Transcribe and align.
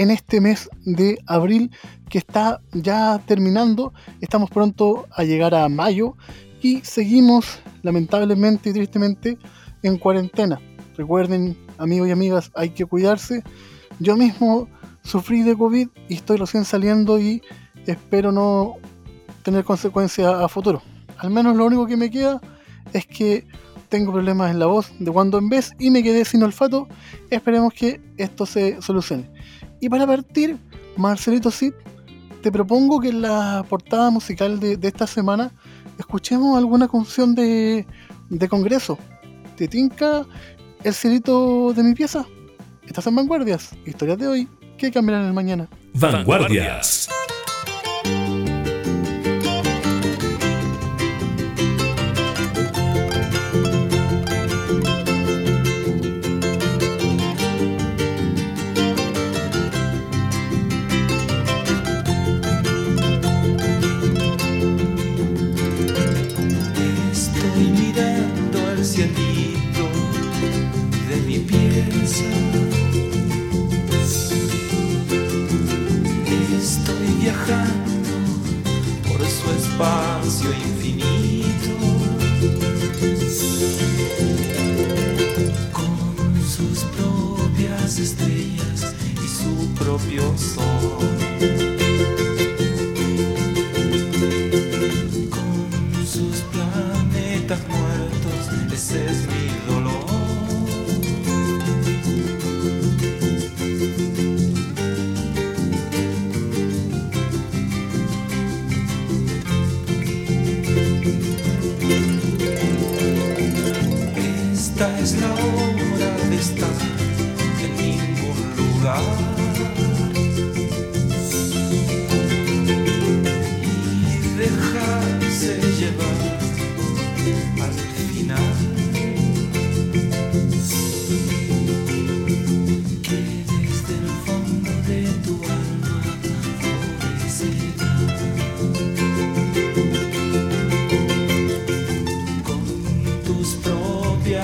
en 0.00 0.10
este 0.10 0.40
mes 0.40 0.70
de 0.86 1.18
abril 1.26 1.70
que 2.08 2.16
está 2.16 2.62
ya 2.72 3.20
terminando. 3.26 3.92
Estamos 4.22 4.48
pronto 4.48 5.06
a 5.10 5.24
llegar 5.24 5.54
a 5.54 5.68
mayo 5.68 6.16
y 6.62 6.80
seguimos 6.80 7.58
lamentablemente 7.82 8.70
y 8.70 8.72
tristemente 8.72 9.36
en 9.82 9.98
cuarentena. 9.98 10.58
Recuerden 10.96 11.54
amigos 11.76 12.08
y 12.08 12.12
amigas, 12.12 12.50
hay 12.54 12.70
que 12.70 12.86
cuidarse. 12.86 13.44
Yo 13.98 14.16
mismo 14.16 14.68
sufrí 15.02 15.42
de 15.42 15.54
COVID 15.54 15.88
y 16.08 16.14
estoy 16.14 16.38
recién 16.38 16.64
saliendo 16.64 17.20
y 17.20 17.42
espero 17.84 18.32
no 18.32 18.76
tener 19.42 19.64
consecuencias 19.64 20.32
a 20.32 20.48
futuro. 20.48 20.80
Al 21.18 21.28
menos 21.28 21.54
lo 21.56 21.66
único 21.66 21.86
que 21.86 21.98
me 21.98 22.08
queda 22.08 22.40
es 22.94 23.06
que 23.06 23.46
tengo 23.90 24.12
problemas 24.12 24.50
en 24.50 24.60
la 24.60 24.66
voz 24.66 24.92
de 24.98 25.10
cuando 25.10 25.36
en 25.36 25.50
vez 25.50 25.72
y 25.78 25.90
me 25.90 26.02
quedé 26.02 26.24
sin 26.24 26.42
olfato. 26.42 26.88
Esperemos 27.28 27.74
que 27.74 28.00
esto 28.16 28.46
se 28.46 28.80
solucione. 28.80 29.28
Y 29.80 29.88
para 29.88 30.06
partir, 30.06 30.58
Marcelito 30.96 31.50
Cid, 31.50 31.72
te 32.42 32.52
propongo 32.52 33.00
que 33.00 33.08
en 33.08 33.22
la 33.22 33.64
portada 33.68 34.10
musical 34.10 34.60
de, 34.60 34.78
esta 34.82 35.06
semana 35.06 35.52
escuchemos 35.98 36.56
alguna 36.56 36.86
canción 36.88 37.34
de, 37.34 37.86
de 38.28 38.48
Congreso. 38.48 38.98
¿Te 39.56 39.68
tinca 39.68 40.26
el 40.84 40.94
cielito 40.94 41.72
de 41.72 41.82
mi 41.82 41.94
pieza? 41.94 42.26
Estás 42.86 43.06
en 43.06 43.16
Vanguardias, 43.16 43.70
historias 43.86 44.18
de 44.18 44.26
hoy 44.26 44.48
que 44.78 44.90
cambiarán 44.90 45.26
el 45.26 45.32
mañana. 45.32 45.68
Vanguardias. 45.94 47.08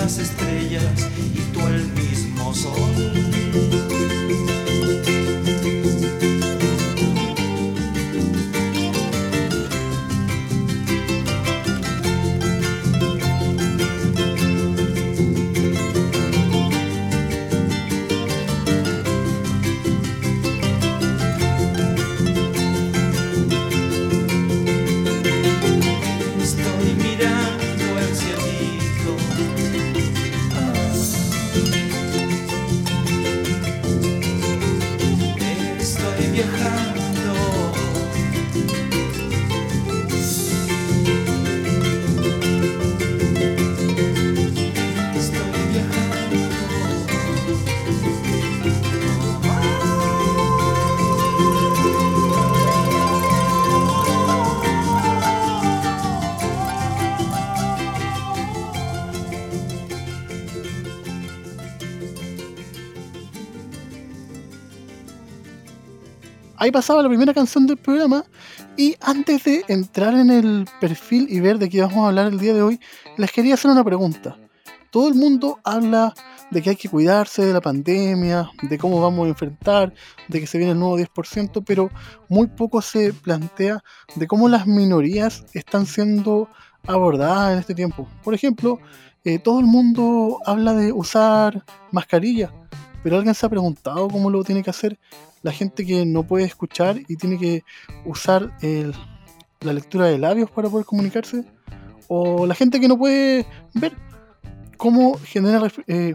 las 0.06 0.18
estrellas 0.18 1.08
y 1.34 1.40
tú 1.52 1.58
el 1.66 1.84
mismo 1.94 2.54
sol. 2.54 3.85
Ahí 66.66 66.72
pasaba 66.72 67.02
la 67.02 67.08
primera 67.08 67.32
canción 67.32 67.66
del 67.66 67.76
programa. 67.76 68.24
Y 68.76 68.96
antes 69.00 69.44
de 69.44 69.64
entrar 69.68 70.14
en 70.14 70.30
el 70.30 70.66
perfil 70.80 71.26
y 71.30 71.40
ver 71.40 71.58
de 71.58 71.68
qué 71.68 71.80
vamos 71.80 71.98
a 71.98 72.08
hablar 72.08 72.26
el 72.26 72.38
día 72.38 72.54
de 72.54 72.62
hoy, 72.62 72.80
les 73.16 73.30
quería 73.32 73.54
hacer 73.54 73.70
una 73.70 73.84
pregunta. 73.84 74.36
Todo 74.90 75.08
el 75.08 75.14
mundo 75.14 75.60
habla 75.64 76.12
de 76.50 76.62
que 76.62 76.70
hay 76.70 76.76
que 76.76 76.88
cuidarse 76.88 77.44
de 77.44 77.52
la 77.52 77.60
pandemia, 77.60 78.50
de 78.62 78.78
cómo 78.78 79.00
vamos 79.00 79.26
a 79.26 79.28
enfrentar, 79.28 79.92
de 80.28 80.40
que 80.40 80.46
se 80.46 80.58
viene 80.58 80.72
el 80.72 80.78
nuevo 80.78 80.98
10%, 80.98 81.62
pero 81.64 81.90
muy 82.28 82.46
poco 82.48 82.82
se 82.82 83.12
plantea 83.12 83.82
de 84.14 84.26
cómo 84.26 84.48
las 84.48 84.66
minorías 84.66 85.44
están 85.54 85.86
siendo 85.86 86.48
abordadas 86.86 87.52
en 87.52 87.58
este 87.58 87.74
tiempo. 87.74 88.08
Por 88.22 88.34
ejemplo, 88.34 88.78
eh, 89.24 89.38
todo 89.38 89.60
el 89.60 89.66
mundo 89.66 90.38
habla 90.46 90.72
de 90.72 90.92
usar 90.92 91.64
mascarilla, 91.90 92.52
pero 93.02 93.16
alguien 93.16 93.34
se 93.34 93.46
ha 93.46 93.48
preguntado 93.48 94.08
cómo 94.08 94.30
lo 94.30 94.42
tiene 94.44 94.62
que 94.62 94.70
hacer 94.70 94.98
la 95.46 95.52
gente 95.52 95.86
que 95.86 96.04
no 96.04 96.24
puede 96.24 96.44
escuchar 96.44 96.98
y 97.06 97.14
tiene 97.14 97.38
que 97.38 97.62
usar 98.04 98.50
la 99.60 99.72
lectura 99.72 100.06
de 100.06 100.18
labios 100.18 100.50
para 100.50 100.68
poder 100.68 100.84
comunicarse, 100.84 101.44
o 102.08 102.46
la 102.46 102.54
gente 102.56 102.80
que 102.80 102.88
no 102.88 102.98
puede 102.98 103.46
ver 103.74 103.92
cómo 104.76 105.16
genera 105.18 105.62
eh, 105.86 106.14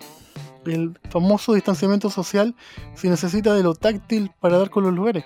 el 0.65 0.99
famoso 1.09 1.53
distanciamiento 1.53 2.09
social 2.09 2.55
si 2.93 3.07
necesita 3.07 3.53
de 3.53 3.63
lo 3.63 3.73
táctil 3.73 4.31
para 4.41 4.57
dar 4.57 4.69
con 4.69 4.83
los 4.83 4.93
lugares. 4.93 5.23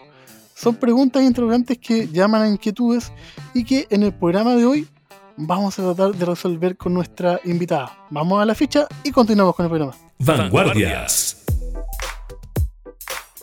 Son 0.53 0.75
preguntas 0.75 1.23
e 1.23 1.25
interrogantes 1.25 1.79
que 1.79 2.07
llaman 2.07 2.43
a 2.43 2.47
inquietudes 2.47 3.11
y 3.55 3.63
que 3.63 3.87
en 3.89 4.03
el 4.03 4.13
programa 4.13 4.53
de 4.53 4.65
hoy 4.65 4.87
vamos 5.35 5.79
a 5.79 5.83
tratar 5.83 6.13
de 6.13 6.25
resolver 6.25 6.77
con 6.77 6.93
nuestra 6.93 7.39
invitada. 7.43 8.05
Vamos 8.11 8.39
a 8.39 8.45
la 8.45 8.53
ficha 8.53 8.87
y 9.03 9.11
continuamos 9.11 9.55
con 9.55 9.65
el 9.65 9.71
programa. 9.71 9.95
Vanguardias. 10.19 11.44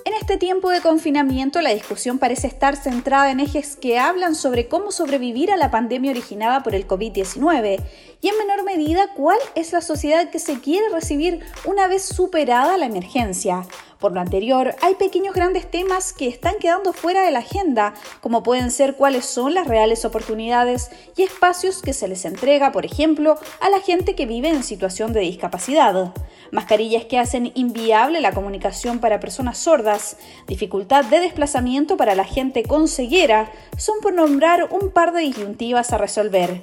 En 0.05 0.15
este 0.15 0.37
tiempo 0.37 0.71
de 0.71 0.81
confinamiento, 0.81 1.61
la 1.61 1.71
discusión 1.71 2.19
parece 2.19 2.49
estar 2.49 2.75
centrada 2.75 3.31
en 3.31 3.39
ejes 3.39 3.77
que 3.77 4.01
hablan 4.01 4.35
sobre 4.35 4.67
cómo 4.67 4.91
sobrevivir 4.91 5.53
a 5.53 5.57
la 5.57 5.71
pandemia 5.71 6.11
originada 6.11 6.65
por 6.65 6.75
el 6.75 6.89
COVID-19 6.89 7.81
y 8.21 8.29
en 8.29 8.39
menor 8.39 8.65
medida 8.65 9.13
cuál 9.15 9.39
es 9.55 9.73
la 9.73 9.81
sociedad 9.81 10.29
que 10.31 10.41
se 10.41 10.59
quiere 10.61 10.89
recibir 10.89 11.41
una 11.65 11.87
vez 11.87 12.03
superada 12.03 12.79
la 12.79 12.87
emergencia. 12.87 13.65
Por 14.01 14.13
lo 14.13 14.21
anterior, 14.21 14.75
hay 14.81 14.97
pequeños 14.97 15.37
grandes 15.37 15.71
temas 15.71 16.13
que 16.13 16.27
están 16.27 16.57
quedando 16.59 16.93
fuera 16.93 17.23
de 17.23 17.31
la 17.31 17.39
agenda, 17.39 17.95
como 18.21 18.43
pueden 18.43 18.73
ser 18.73 18.97
cuáles 18.97 19.25
son 19.25 19.55
las 19.55 19.69
reales 19.69 20.05
oportunidades 20.05 20.91
y 21.17 21.23
espacios 21.23 21.81
que 21.81 21.93
se 21.93 22.09
les 22.09 22.25
entrega, 22.25 22.73
por 22.73 22.85
ejemplo, 22.85 23.39
a 23.61 23.71
la 23.71 23.79
gente 23.79 24.17
que 24.17 24.27
vive 24.27 24.49
en 24.49 24.65
situación 24.65 25.13
de 25.13 25.21
discapacidad. 25.21 26.13
Mascarillas 26.53 27.07
que 27.07 27.19
hacen 27.19 27.51
inviable 27.55 28.21
la 28.21 28.33
comunicación 28.33 28.99
para 28.99 29.21
personas 29.21 29.57
sordas, 29.57 30.19
dificultad 30.47 31.07
de 31.07 31.19
desplazamiento 31.19 31.97
para 31.97 32.15
la 32.15 32.27
gente 32.27 32.63
con 32.63 32.89
ceguera, 32.89 33.51
son 33.79 33.97
por 34.03 34.13
nombrar 34.13 34.69
un 34.71 34.91
par 34.91 35.15
de 35.15 35.23
disyuntivas 35.23 35.95
a 35.95 35.99
resolver. 35.99 36.63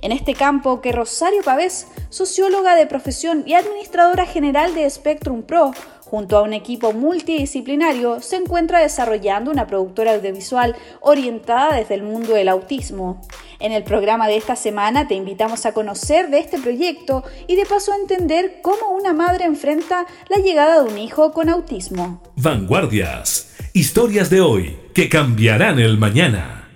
En 0.00 0.10
este 0.10 0.32
campo 0.32 0.80
que 0.80 0.90
Rosario 0.90 1.42
Pavés, 1.42 1.88
socióloga 2.08 2.74
de 2.76 2.86
profesión 2.86 3.44
y 3.46 3.52
administradora 3.52 4.24
general 4.24 4.74
de 4.74 4.88
Spectrum 4.88 5.42
Pro, 5.42 5.72
junto 6.06 6.36
a 6.38 6.42
un 6.42 6.52
equipo 6.52 6.92
multidisciplinario, 6.92 8.22
se 8.22 8.36
encuentra 8.36 8.78
desarrollando 8.78 9.50
una 9.50 9.66
productora 9.66 10.14
audiovisual 10.14 10.76
orientada 11.00 11.74
desde 11.74 11.94
el 11.96 12.04
mundo 12.04 12.34
del 12.34 12.48
autismo. 12.48 13.20
En 13.58 13.72
el 13.72 13.82
programa 13.82 14.28
de 14.28 14.36
esta 14.36 14.54
semana 14.54 15.08
te 15.08 15.14
invitamos 15.14 15.66
a 15.66 15.72
conocer 15.72 16.30
de 16.30 16.38
este 16.38 16.60
proyecto 16.60 17.24
y 17.48 17.56
de 17.56 17.66
paso 17.66 17.92
a 17.92 17.96
entender 17.96 18.60
cómo 18.62 18.90
una 18.96 19.12
madre 19.12 19.46
enfrenta 19.46 20.06
la 20.28 20.36
llegada 20.36 20.82
de 20.82 20.90
un 20.90 20.96
hijo 20.96 21.32
con 21.32 21.48
autismo. 21.48 22.22
Vanguardias. 22.36 23.56
Historias 23.72 24.30
de 24.30 24.40
hoy 24.40 24.78
que 24.94 25.08
cambiarán 25.08 25.80
el 25.80 25.98
mañana. 25.98 26.70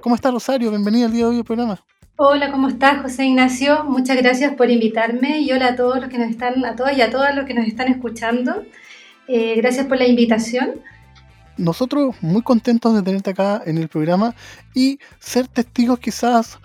¿Cómo 0.00 0.14
está 0.14 0.30
Rosario? 0.30 0.70
Bienvenida 0.70 1.04
al 1.06 1.12
día 1.12 1.24
de 1.24 1.30
hoy 1.30 1.36
al 1.38 1.44
programa. 1.44 1.84
Hola, 2.16 2.52
¿cómo 2.52 2.68
estás, 2.68 3.00
José 3.00 3.24
Ignacio? 3.24 3.84
Muchas 3.84 4.18
gracias 4.18 4.54
por 4.54 4.70
invitarme 4.70 5.40
y 5.40 5.50
hola 5.50 5.68
a 5.68 5.76
todos 5.76 5.98
los 5.98 6.10
que 6.10 6.18
nos 6.18 6.28
están, 6.28 6.62
a 6.66 6.76
todas 6.76 6.96
y 6.96 7.00
a 7.00 7.10
todas 7.10 7.34
los 7.34 7.46
que 7.46 7.54
nos 7.54 7.66
están 7.66 7.88
escuchando. 7.88 8.64
Eh, 9.28 9.54
gracias 9.56 9.86
por 9.86 9.96
la 9.96 10.06
invitación. 10.06 10.82
Nosotros 11.56 12.14
muy 12.20 12.42
contentos 12.42 12.94
de 12.94 13.02
tenerte 13.02 13.30
acá 13.30 13.62
en 13.64 13.78
el 13.78 13.88
programa 13.88 14.34
y 14.74 14.98
ser 15.20 15.48
testigos 15.48 15.98
quizás 16.00 16.58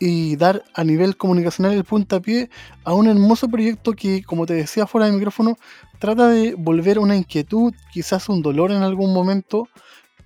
y 0.00 0.36
dar 0.36 0.64
a 0.72 0.84
nivel 0.84 1.18
comunicacional 1.18 1.74
el 1.74 1.84
puntapié 1.84 2.48
a 2.82 2.94
un 2.94 3.06
hermoso 3.06 3.46
proyecto 3.48 3.92
que, 3.92 4.22
como 4.24 4.46
te 4.46 4.54
decía 4.54 4.86
fuera 4.86 5.04
del 5.04 5.16
micrófono, 5.16 5.58
trata 5.98 6.28
de 6.28 6.54
volver 6.54 6.98
una 6.98 7.14
inquietud, 7.14 7.74
quizás 7.92 8.30
un 8.30 8.40
dolor 8.40 8.70
en 8.70 8.82
algún 8.82 9.12
momento, 9.12 9.68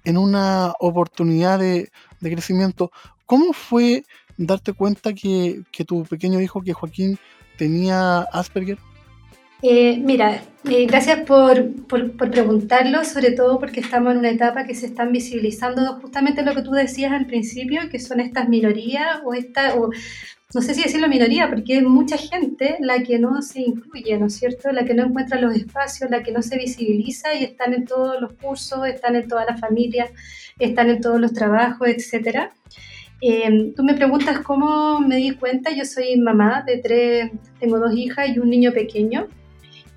en 0.04 0.18
una 0.18 0.72
oportunidad 0.78 1.58
de, 1.58 1.90
de 2.20 2.30
crecimiento. 2.30 2.92
¿Cómo 3.26 3.52
fue 3.52 4.04
darte 4.38 4.72
cuenta 4.72 5.12
que, 5.12 5.62
tu 5.86 6.04
pequeño 6.04 6.40
hijo, 6.40 6.62
que 6.62 6.72
Joaquín, 6.72 7.18
tenía 7.58 8.20
Asperger? 8.32 8.78
Eh, 9.60 9.98
mira, 9.98 10.40
eh, 10.70 10.86
gracias 10.86 11.20
por, 11.26 11.72
por, 11.86 12.30
preguntarlo, 12.30 13.04
sobre 13.04 13.32
todo 13.32 13.58
porque 13.58 13.80
estamos 13.80 14.12
en 14.12 14.20
una 14.20 14.30
etapa 14.30 14.64
que 14.64 14.74
se 14.76 14.86
están 14.86 15.10
visibilizando 15.10 15.98
justamente 16.00 16.44
lo 16.44 16.54
que 16.54 16.62
tú 16.62 16.70
decías 16.70 17.10
al 17.10 17.26
principio, 17.26 17.88
que 17.90 17.98
son 17.98 18.20
estas 18.20 18.48
minorías 18.48 19.18
o 19.24 19.34
esta, 19.34 19.74
no 20.54 20.62
sé 20.62 20.74
si 20.74 20.82
decirlo 20.84 21.08
minoría, 21.08 21.48
porque 21.48 21.78
es 21.78 21.82
mucha 21.82 22.16
gente 22.16 22.76
la 22.78 23.02
que 23.02 23.18
no 23.18 23.42
se 23.42 23.60
incluye, 23.60 24.16
¿no 24.16 24.26
es 24.26 24.36
cierto? 24.36 24.70
La 24.70 24.84
que 24.84 24.94
no 24.94 25.04
encuentra 25.04 25.40
los 25.40 25.56
espacios, 25.56 26.08
la 26.08 26.22
que 26.22 26.30
no 26.30 26.40
se 26.40 26.56
visibiliza 26.56 27.34
y 27.34 27.42
están 27.42 27.74
en 27.74 27.84
todos 27.84 28.20
los 28.20 28.34
cursos, 28.34 28.86
están 28.86 29.16
en 29.16 29.26
todas 29.26 29.46
las 29.46 29.60
familias, 29.60 30.10
están 30.60 30.88
en 30.88 31.00
todos 31.00 31.20
los 31.20 31.32
trabajos, 31.32 31.88
etcétera. 31.88 32.52
Em, 33.20 33.74
tú 33.74 33.82
me 33.82 33.94
preguntas 33.94 34.40
cómo 34.40 35.00
me 35.00 35.16
di 35.16 35.32
cuenta, 35.32 35.72
yo 35.72 35.84
soy 35.84 36.16
mamá 36.16 36.62
de 36.64 36.78
tres, 36.78 37.30
tengo 37.58 37.78
dos 37.78 37.92
hijas 37.94 38.28
y 38.28 38.38
un 38.38 38.48
niño 38.48 38.72
pequeño, 38.72 39.26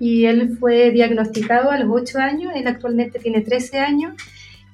y 0.00 0.24
él 0.24 0.56
fue 0.58 0.90
diagnosticado 0.90 1.70
a 1.70 1.78
los 1.78 1.88
8 1.88 2.18
años, 2.18 2.52
él 2.56 2.66
actualmente 2.66 3.20
tiene 3.20 3.42
13 3.42 3.78
años, 3.78 4.14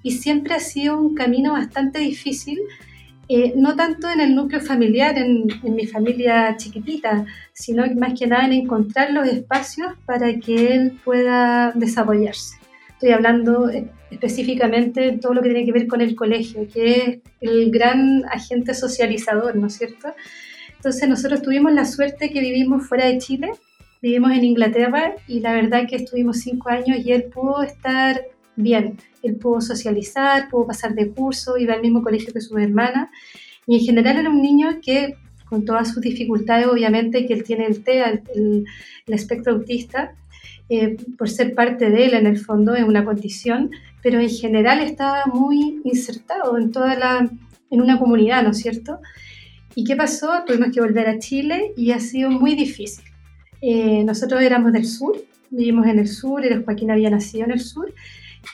y 0.03 0.12
siempre 0.12 0.55
ha 0.55 0.61
sido 0.61 0.99
un 0.99 1.15
camino 1.15 1.53
bastante 1.53 1.99
difícil, 1.99 2.59
eh, 3.29 3.53
no 3.55 3.77
tanto 3.77 4.09
en 4.09 4.21
el 4.21 4.35
núcleo 4.35 4.62
familiar, 4.62 5.19
en, 5.19 5.45
en, 5.62 5.75
mi 5.75 5.87
familia 5.87 6.56
chiquitita, 6.56 7.27
sino 7.53 7.85
más 7.97 8.19
que 8.19 8.27
nada 8.27 8.47
en 8.47 8.53
encontrar 8.55 9.11
los 9.11 9.29
espacios 9.29 9.93
para 10.06 10.39
que 10.39 10.73
él 10.75 10.99
pueda 11.05 11.73
desarrollarse. 11.73 12.57
Estoy 12.99 13.12
hablando 13.12 13.71
específicamente 14.11 15.00
de 15.03 15.19
todo 15.19 15.33
lo 15.33 15.41
que 15.41 15.50
tiene 15.50 15.65
que 15.65 15.71
ver 15.71 15.87
con 15.87 16.00
el 16.00 16.17
colegio, 16.17 16.67
que 16.67 16.95
es 16.97 17.19
el 17.41 17.71
gran 17.71 18.25
agente 18.29 18.75
socializador, 18.75 19.55
¿no 19.55 19.69
es 19.69 19.75
cierto? 19.75 20.09
Entonces 20.75 21.09
nosotros 21.09 21.41
tuvimos 21.43 21.73
la 21.73 21.85
suerte 21.85 22.29
que 22.31 22.41
vivimos 22.41 22.89
fuera 22.89 23.06
de 23.06 23.19
Chile, 23.19 23.53
vivimos 24.03 24.33
en 24.33 24.43
Inglaterra 24.43 25.15
y 25.29 25.39
la 25.39 25.53
verdad 25.53 25.87
que 25.89 25.95
estuvimos 25.95 26.39
cinco 26.39 26.71
años 26.71 26.99
y 27.05 27.12
él 27.12 27.27
pudo 27.33 27.62
estar 27.62 28.21
bien, 28.56 28.99
él 29.23 29.37
pudo 29.37 29.61
socializar, 29.61 30.49
pudo 30.49 30.67
pasar 30.67 30.97
de 30.97 31.09
curso, 31.12 31.56
iba 31.56 31.75
al 31.75 31.83
mismo 31.83 32.03
colegio 32.03 32.33
que 32.33 32.41
su 32.41 32.59
hermana 32.59 33.12
y 33.65 33.77
en 33.77 33.85
general 33.85 34.17
era 34.17 34.29
un 34.29 34.43
niño 34.43 34.81
que 34.83 35.15
con 35.45 35.65
todas 35.65 35.93
sus 35.93 36.03
dificultades, 36.03 36.67
obviamente 36.67 37.27
que 37.27 37.35
él 37.35 37.45
tiene 37.45 37.67
el 37.67 37.85
TEA, 37.85 38.23
el, 38.35 38.65
el 39.06 39.15
espectro 39.15 39.53
autista, 39.53 40.17
eh, 40.69 40.97
por 41.17 41.31
ser 41.31 41.55
parte 41.55 41.91
de 41.91 42.06
él 42.06 42.15
en 42.15 42.26
el 42.26 42.38
fondo, 42.38 42.75
es 42.75 42.85
una 42.85 43.05
condición, 43.05 43.70
pero 44.03 44.20
en 44.20 44.29
general 44.29 44.81
estaba 44.81 45.25
muy 45.26 45.81
insertado 45.85 46.59
en 46.59 46.73
toda 46.73 46.94
la, 46.94 47.31
en 47.70 47.81
una 47.81 47.99
comunidad, 47.99 48.43
¿no 48.43 48.50
es 48.50 48.59
cierto? 48.59 49.00
¿Y 49.75 49.85
qué 49.85 49.97
pasó? 49.97 50.29
Tuvimos 50.47 50.69
que 50.73 50.81
volver 50.81 51.09
a 51.09 51.19
Chile 51.19 51.73
y 51.76 51.93
ha 51.93 52.00
sido 52.00 52.31
muy 52.31 52.55
difícil. 52.55 53.05
Eh, 53.61 54.05
nosotros 54.05 54.43
éramos 54.43 54.73
del 54.73 54.85
sur, 54.85 55.17
vivimos 55.50 55.87
en 55.87 55.99
el 55.99 56.09
sur, 56.09 56.44
el 56.44 56.65
Joaquín 56.65 56.91
había 56.91 57.11
nacido 57.11 57.44
en 57.44 57.53
el 57.53 57.61
sur. 57.61 57.93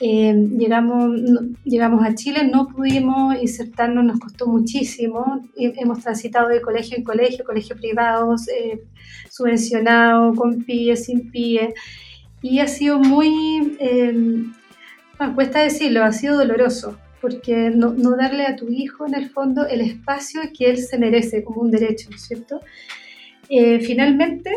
Eh, 0.01 0.33
llegamos, 0.57 1.19
llegamos 1.63 2.05
a 2.05 2.15
Chile, 2.15 2.49
no 2.51 2.67
pudimos 2.67 3.35
insertarnos, 3.41 4.03
nos 4.03 4.19
costó 4.19 4.47
muchísimo. 4.47 5.41
Hemos 5.55 5.99
transitado 5.99 6.49
de 6.49 6.61
colegio 6.61 6.97
en 6.97 7.03
colegio, 7.03 7.45
colegios 7.45 7.79
privados, 7.79 8.47
eh, 8.47 8.81
subvencionados, 9.29 10.35
con 10.37 10.63
PIE, 10.63 10.95
sin 10.95 11.29
PIE 11.29 11.73
y 12.45 12.59
ha 12.59 12.67
sido 12.67 12.99
muy, 12.99 13.75
eh, 13.79 14.13
cuesta 15.33 15.63
decirlo, 15.63 16.03
ha 16.03 16.11
sido 16.11 16.37
doloroso, 16.37 16.95
porque 17.19 17.71
no, 17.71 17.95
darle 18.15 18.45
a 18.45 18.55
tu 18.55 18.67
hijo 18.69 19.07
en 19.07 19.15
el 19.15 19.31
fondo 19.31 19.65
el 19.65 19.81
espacio 19.81 20.41
que 20.55 20.69
él 20.69 20.77
se 20.77 20.99
merece 20.99 21.43
como 21.43 21.61
un 21.61 21.71
derecho, 21.71 22.07
¿cierto? 22.15 22.61
Eh, 23.49 23.79
finalmente, 23.79 24.51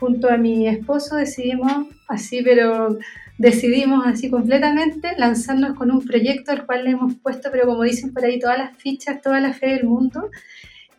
junto 0.00 0.28
a 0.28 0.36
mi 0.36 0.66
esposo 0.66 1.14
decidimos 1.14 1.86
así, 2.08 2.42
pero 2.42 2.98
decidimos 3.38 4.04
así 4.04 4.30
completamente 4.30 5.12
lanzarnos 5.16 5.76
con 5.76 5.92
un 5.92 6.04
proyecto 6.04 6.50
al 6.50 6.66
cual 6.66 6.82
le 6.86 6.90
hemos 6.90 7.14
puesto, 7.14 7.50
pero 7.52 7.66
como 7.66 7.84
dicen 7.84 8.12
por 8.12 8.24
ahí, 8.24 8.40
todas 8.40 8.58
las 8.58 8.76
fichas, 8.78 9.22
toda 9.22 9.38
la 9.38 9.52
fe 9.52 9.66
del 9.74 9.84
mundo, 9.84 10.28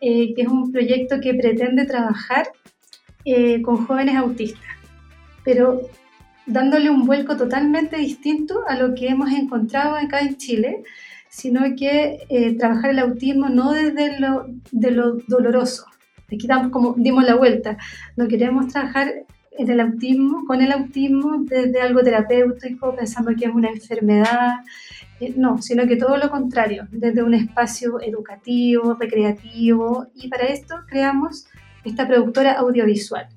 eh, 0.00 0.32
que 0.34 0.40
es 0.40 0.48
un 0.48 0.72
proyecto 0.72 1.20
que 1.20 1.34
pretende 1.34 1.84
trabajar 1.84 2.48
eh, 3.26 3.60
con 3.60 3.84
jóvenes 3.84 4.16
autistas. 4.16 4.64
Pero 5.44 5.82
dándole 6.50 6.90
un 6.90 7.06
vuelco 7.06 7.36
totalmente 7.36 7.96
distinto 7.96 8.62
a 8.68 8.76
lo 8.76 8.94
que 8.94 9.08
hemos 9.08 9.30
encontrado 9.32 9.96
acá 9.96 10.20
en 10.20 10.36
Chile, 10.36 10.82
sino 11.28 11.60
que 11.76 12.18
eh, 12.28 12.56
trabajar 12.56 12.90
el 12.90 12.98
autismo 12.98 13.48
no 13.48 13.72
desde 13.72 14.18
lo, 14.18 14.46
de 14.72 14.90
lo 14.90 15.18
doloroso. 15.28 15.86
Aquí 16.26 16.46
damos 16.46 16.70
como, 16.70 16.94
dimos 16.96 17.24
la 17.24 17.36
vuelta. 17.36 17.76
No 18.16 18.28
queremos 18.28 18.68
trabajar 18.68 19.12
en 19.52 19.70
el 19.70 19.80
autismo, 19.80 20.44
con 20.46 20.60
el 20.60 20.72
autismo 20.72 21.38
desde 21.44 21.80
algo 21.80 22.02
terapéutico, 22.02 22.94
pensando 22.94 23.32
que 23.36 23.46
es 23.46 23.54
una 23.54 23.68
enfermedad. 23.68 24.60
Eh, 25.20 25.34
no, 25.36 25.60
sino 25.62 25.86
que 25.86 25.96
todo 25.96 26.16
lo 26.16 26.30
contrario, 26.30 26.86
desde 26.90 27.22
un 27.22 27.34
espacio 27.34 28.00
educativo, 28.00 28.96
recreativo. 28.98 30.06
Y 30.14 30.28
para 30.28 30.46
esto 30.46 30.76
creamos 30.88 31.46
esta 31.84 32.06
productora 32.06 32.52
audiovisual 32.52 33.28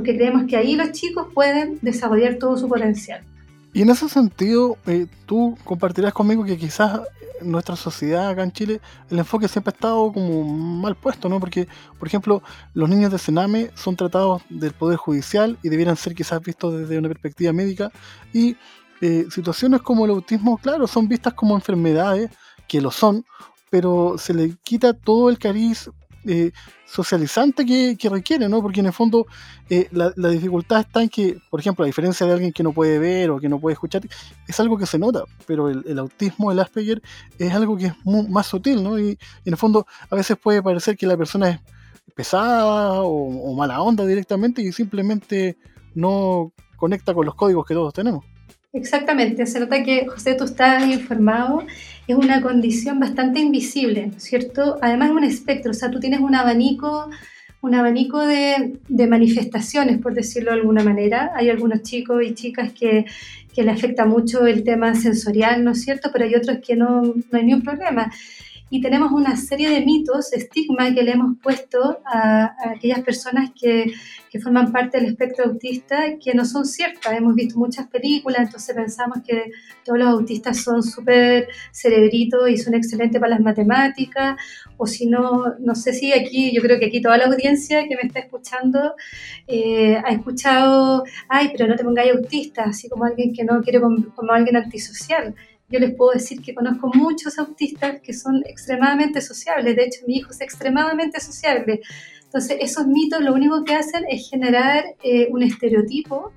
porque 0.00 0.16
creemos 0.16 0.44
que 0.48 0.56
ahí 0.56 0.76
los 0.76 0.92
chicos 0.92 1.26
pueden 1.34 1.78
desarrollar 1.82 2.36
todo 2.36 2.56
su 2.56 2.66
potencial. 2.66 3.22
Y 3.74 3.82
en 3.82 3.90
ese 3.90 4.08
sentido, 4.08 4.78
eh, 4.86 5.06
tú 5.26 5.58
compartirás 5.62 6.14
conmigo 6.14 6.42
que 6.42 6.56
quizás 6.56 7.02
en 7.38 7.50
nuestra 7.50 7.76
sociedad 7.76 8.30
acá 8.30 8.42
en 8.42 8.50
Chile 8.50 8.80
el 9.10 9.18
enfoque 9.18 9.46
siempre 9.46 9.72
ha 9.72 9.74
estado 9.74 10.10
como 10.10 10.42
mal 10.42 10.96
puesto, 10.96 11.28
¿no? 11.28 11.38
Porque, 11.38 11.68
por 11.98 12.08
ejemplo, 12.08 12.42
los 12.72 12.88
niños 12.88 13.12
de 13.12 13.18
Sename 13.18 13.70
son 13.74 13.94
tratados 13.94 14.40
del 14.48 14.72
Poder 14.72 14.96
Judicial 14.96 15.58
y 15.62 15.68
debieran 15.68 15.98
ser 15.98 16.14
quizás 16.14 16.40
vistos 16.40 16.78
desde 16.78 16.96
una 16.96 17.08
perspectiva 17.08 17.52
médica 17.52 17.92
y 18.32 18.56
eh, 19.02 19.26
situaciones 19.30 19.82
como 19.82 20.06
el 20.06 20.12
autismo, 20.12 20.56
claro, 20.56 20.86
son 20.86 21.08
vistas 21.08 21.34
como 21.34 21.54
enfermedades, 21.54 22.30
que 22.66 22.80
lo 22.80 22.90
son, 22.90 23.26
pero 23.68 24.16
se 24.16 24.32
le 24.32 24.54
quita 24.62 24.94
todo 24.94 25.28
el 25.28 25.38
cariz 25.38 25.90
eh, 26.24 26.52
socializante 26.90 27.64
que, 27.64 28.08
requiere, 28.08 28.48
¿no? 28.48 28.60
Porque 28.60 28.80
en 28.80 28.86
el 28.86 28.92
fondo 28.92 29.26
eh, 29.68 29.88
la, 29.92 30.10
dificultad 30.28 30.80
está 30.80 31.02
en 31.02 31.08
que, 31.08 31.38
por 31.48 31.60
ejemplo, 31.60 31.84
a 31.84 31.86
diferencia 31.86 32.26
de 32.26 32.32
alguien 32.32 32.52
que 32.52 32.62
no 32.62 32.72
puede 32.72 32.98
ver 32.98 33.30
o 33.30 33.38
que 33.38 33.48
no 33.48 33.60
puede 33.60 33.74
escuchar, 33.74 34.02
es 34.48 34.60
algo 34.60 34.76
que 34.76 34.86
se 34.86 34.98
nota, 34.98 35.24
pero 35.46 35.68
el, 35.68 35.98
autismo, 35.98 36.50
el 36.50 36.58
Asperger, 36.58 37.00
es 37.38 37.52
algo 37.52 37.76
que 37.76 37.86
es 37.86 37.94
más 38.04 38.46
sutil, 38.46 38.82
¿no? 38.82 38.98
Y, 38.98 39.10
en 39.44 39.52
el 39.52 39.56
fondo 39.56 39.86
a 40.10 40.16
veces 40.16 40.36
puede 40.36 40.62
parecer 40.62 40.96
que 40.96 41.06
la 41.06 41.16
persona 41.16 41.50
es 41.50 41.60
pesada 42.14 43.02
o 43.02 43.54
mala 43.54 43.80
onda 43.80 44.04
directamente 44.04 44.60
y 44.60 44.72
simplemente 44.72 45.56
no 45.94 46.52
conecta 46.76 47.14
con 47.14 47.26
los 47.26 47.34
códigos 47.34 47.66
que 47.66 47.74
todos 47.74 47.94
tenemos. 47.94 48.24
Exactamente, 48.72 49.46
se 49.46 49.58
nota 49.58 49.82
que 49.82 50.06
José, 50.06 50.34
tú 50.34 50.44
estás 50.44 50.86
informado, 50.86 51.64
es 52.06 52.16
una 52.16 52.40
condición 52.40 52.98
bastante 52.98 53.40
invisible, 53.40 54.10
¿cierto? 54.16 54.78
Además 54.82 55.10
es 55.10 55.16
un 55.16 55.24
espectro, 55.24 55.70
o 55.70 55.74
sea, 55.74 55.90
tú 55.90 56.00
tienes 56.00 56.20
un 56.20 56.34
abanico, 56.34 57.10
un 57.60 57.74
abanico 57.74 58.20
de, 58.20 58.78
manifestaciones, 58.88 59.98
por 59.98 60.14
decirlo 60.14 60.50
de 60.52 60.58
alguna 60.58 60.82
manera. 60.82 61.32
Hay 61.36 61.50
algunos 61.50 61.82
chicos 61.82 62.22
y 62.24 62.34
chicas 62.34 62.72
que, 62.72 63.04
que 63.54 63.62
le 63.62 63.70
afecta 63.70 64.06
mucho 64.06 64.46
el 64.46 64.64
tema 64.64 64.94
sensorial, 64.94 65.62
¿no 65.62 65.72
es 65.72 65.82
cierto? 65.82 66.10
Pero 66.12 66.24
hay 66.24 66.34
otros 66.34 66.58
que 66.66 66.76
no, 66.76 67.02
no 67.02 67.38
hay 67.38 67.44
ningún 67.44 67.62
problema 67.62 68.10
y 68.70 68.80
tenemos 68.80 69.10
una 69.10 69.36
serie 69.36 69.68
de 69.68 69.84
mitos, 69.84 70.32
estigma 70.32 70.94
que 70.94 71.02
le 71.02 71.10
hemos 71.12 71.36
puesto 71.42 71.98
a, 72.04 72.54
aquellas 72.72 73.00
personas 73.00 73.50
que, 73.60 73.92
que, 74.30 74.38
forman 74.38 74.70
parte 74.70 74.98
del 74.98 75.10
espectro 75.10 75.46
autista 75.46 76.16
que 76.22 76.34
no 76.34 76.44
son 76.44 76.64
ciertas. 76.64 77.12
Hemos 77.12 77.34
visto 77.34 77.58
muchas 77.58 77.88
películas, 77.88 78.42
entonces 78.42 78.74
pensamos 78.76 79.18
que 79.26 79.50
todos 79.84 79.98
los 79.98 80.08
autistas 80.08 80.62
son 80.62 80.84
súper 80.84 81.48
cerebritos 81.72 82.48
y 82.48 82.56
son 82.56 82.74
excelentes 82.74 83.20
para 83.20 83.30
las 83.30 83.40
matemáticas, 83.40 84.36
o 84.76 84.86
si 84.86 85.06
no, 85.06 85.56
no 85.58 85.74
sé 85.74 85.92
si 85.92 86.12
aquí, 86.12 86.52
yo 86.54 86.62
creo 86.62 86.78
que 86.78 86.86
aquí 86.86 87.02
toda 87.02 87.18
la 87.18 87.26
audiencia 87.26 87.88
que 87.88 87.96
me 87.96 88.02
está 88.02 88.20
escuchando 88.20 88.94
eh, 89.48 89.96
ha 89.96 90.12
escuchado, 90.12 91.02
ay, 91.28 91.50
pero 91.52 91.66
no 91.66 91.74
te 91.74 91.82
pongáis 91.82 92.12
autista, 92.12 92.64
así 92.64 92.88
como 92.88 93.04
alguien 93.04 93.32
que 93.32 93.42
no 93.42 93.60
quiere 93.62 93.80
como, 93.80 94.14
como 94.14 94.32
alguien 94.32 94.56
antisocial 94.56 95.34
yo 95.70 95.78
les 95.78 95.94
puedo 95.94 96.12
decir 96.12 96.42
que 96.42 96.54
conozco 96.54 96.90
muchos 96.92 97.38
autistas 97.38 98.00
que 98.00 98.12
son 98.12 98.42
extremadamente 98.44 99.20
sociables. 99.20 99.76
De 99.76 99.84
hecho, 99.84 100.00
mi 100.06 100.16
hijo 100.16 100.32
es 100.32 100.40
extremadamente 100.40 101.20
sociable. 101.20 101.80
Entonces, 102.24 102.58
esos 102.60 102.86
mitos 102.86 103.20
lo 103.22 103.34
único 103.34 103.64
que 103.64 103.74
hacen 103.74 104.04
es 104.08 104.28
generar 104.28 104.84
eh, 105.02 105.28
un 105.30 105.42
estereotipo 105.42 106.32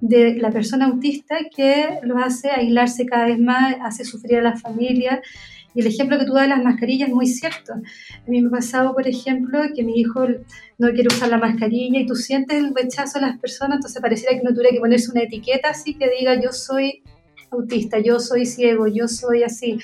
de 0.00 0.36
la 0.36 0.50
persona 0.50 0.86
autista 0.86 1.36
que 1.54 1.98
lo 2.02 2.18
hace 2.18 2.50
aislarse 2.50 3.04
cada 3.04 3.26
vez 3.26 3.38
más, 3.38 3.76
hace 3.82 4.04
sufrir 4.04 4.38
a 4.38 4.42
la 4.42 4.56
familia. 4.56 5.20
Y 5.74 5.80
el 5.82 5.86
ejemplo 5.86 6.18
que 6.18 6.24
tú 6.24 6.32
das 6.32 6.44
de 6.44 6.48
las 6.48 6.64
mascarillas 6.64 7.10
es 7.10 7.14
muy 7.14 7.26
cierto. 7.26 7.74
A 7.74 8.30
mí 8.30 8.40
me 8.40 8.48
ha 8.48 8.50
pasado, 8.50 8.94
por 8.94 9.06
ejemplo, 9.06 9.60
que 9.74 9.84
mi 9.84 10.00
hijo 10.00 10.26
no 10.78 10.88
quiere 10.92 11.08
usar 11.08 11.28
la 11.28 11.38
mascarilla 11.38 12.00
y 12.00 12.06
tú 12.06 12.16
sientes 12.16 12.58
el 12.58 12.74
rechazo 12.74 13.18
de 13.18 13.26
las 13.26 13.38
personas, 13.38 13.76
entonces 13.76 14.00
pareciera 14.00 14.36
que 14.36 14.42
no 14.42 14.50
tuviera 14.50 14.70
que 14.70 14.80
ponerse 14.80 15.10
una 15.10 15.22
etiqueta 15.22 15.68
así 15.68 15.94
que 15.94 16.10
diga 16.18 16.40
yo 16.40 16.52
soy 16.52 17.02
autista, 17.50 17.98
yo 17.98 18.20
soy 18.20 18.46
ciego, 18.46 18.86
yo 18.86 19.08
soy 19.08 19.42
así. 19.42 19.78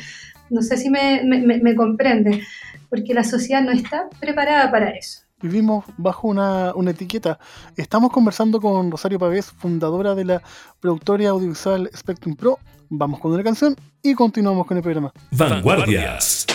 No 0.50 0.62
sé 0.62 0.76
si 0.76 0.90
me, 0.90 1.22
me, 1.24 1.74
comprende, 1.74 2.42
porque 2.88 3.14
la 3.14 3.24
sociedad 3.24 3.62
no 3.62 3.72
está 3.72 4.08
preparada 4.20 4.70
para 4.70 4.90
eso 4.90 5.26
vivimos 5.42 5.84
bajo 5.98 6.28
una, 6.28 6.74
una, 6.74 6.92
etiqueta. 6.92 7.38
Estamos 7.76 8.10
conversando 8.10 8.60
con 8.60 8.90
Rosario 8.90 9.18
Pavés, 9.18 9.46
fundadora 9.46 10.14
de 10.14 10.24
la 10.24 10.42
productora 10.80 11.28
audiovisual 11.28 11.90
Spectrum 11.94 12.34
Pro. 12.34 12.58
Vamos 12.88 13.20
con 13.20 13.32
una 13.32 13.42
canción 13.42 13.76
y 14.02 14.14
continuamos 14.14 14.66
con 14.66 14.76
el 14.76 14.82
programa. 14.82 15.12
Vanguardias. 15.32 16.46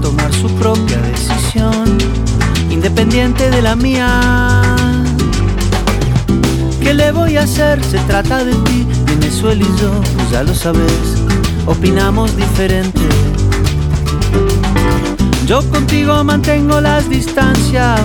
Tomar 0.00 0.32
su 0.32 0.48
propia 0.56 0.98
decisión, 0.98 1.98
independiente 2.70 3.50
de 3.50 3.62
la 3.62 3.76
mía. 3.76 4.20
¿Qué 6.80 6.94
le 6.94 7.12
voy 7.12 7.36
a 7.36 7.42
hacer? 7.42 7.82
Se 7.84 7.98
trata 8.00 8.44
de 8.44 8.54
ti, 8.54 8.86
Venezuela 9.06 9.62
y 9.62 9.80
yo, 9.80 9.92
pues 10.16 10.30
ya 10.30 10.42
lo 10.42 10.54
sabes, 10.54 11.16
opinamos 11.66 12.36
diferente. 12.36 13.00
Yo 15.46 15.62
contigo 15.70 16.24
mantengo 16.24 16.80
las 16.80 17.08
distancias, 17.08 18.00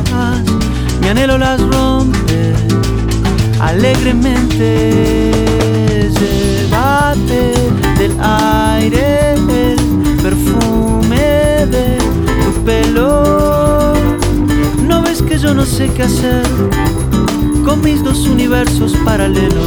mi 1.01 1.07
anhelo 1.07 1.37
las 1.37 1.59
rompe 1.61 2.53
alegremente. 3.61 5.31
Llévate 6.19 7.53
del 7.97 8.15
aire 8.19 9.35
yo 15.47 15.53
no 15.53 15.65
sé 15.65 15.89
qué 15.93 16.03
hacer 16.03 16.43
con 17.63 17.81
mis 17.81 18.03
dos 18.03 18.27
universos 18.27 18.93
paralelos. 19.05 19.65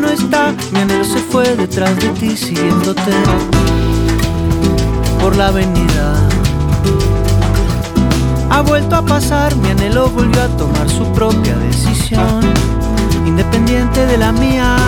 no 0.00 0.08
está, 0.08 0.54
mi 0.72 0.80
anhelo 0.80 1.04
se 1.04 1.20
fue 1.20 1.54
detrás 1.54 1.96
de 2.00 2.08
ti 2.08 2.36
siguiéndote 2.36 3.12
por 5.20 5.36
la 5.36 5.48
avenida. 5.48 6.25
Ha 8.56 8.62
vuelto 8.62 8.96
a 8.96 9.02
pasar, 9.02 9.54
mi 9.56 9.68
anhelo 9.68 10.08
volvió 10.08 10.42
a 10.42 10.48
tomar 10.56 10.88
su 10.88 11.04
propia 11.12 11.54
decisión, 11.58 12.40
independiente 13.26 14.06
de 14.06 14.16
la 14.16 14.32
mía. 14.32 14.78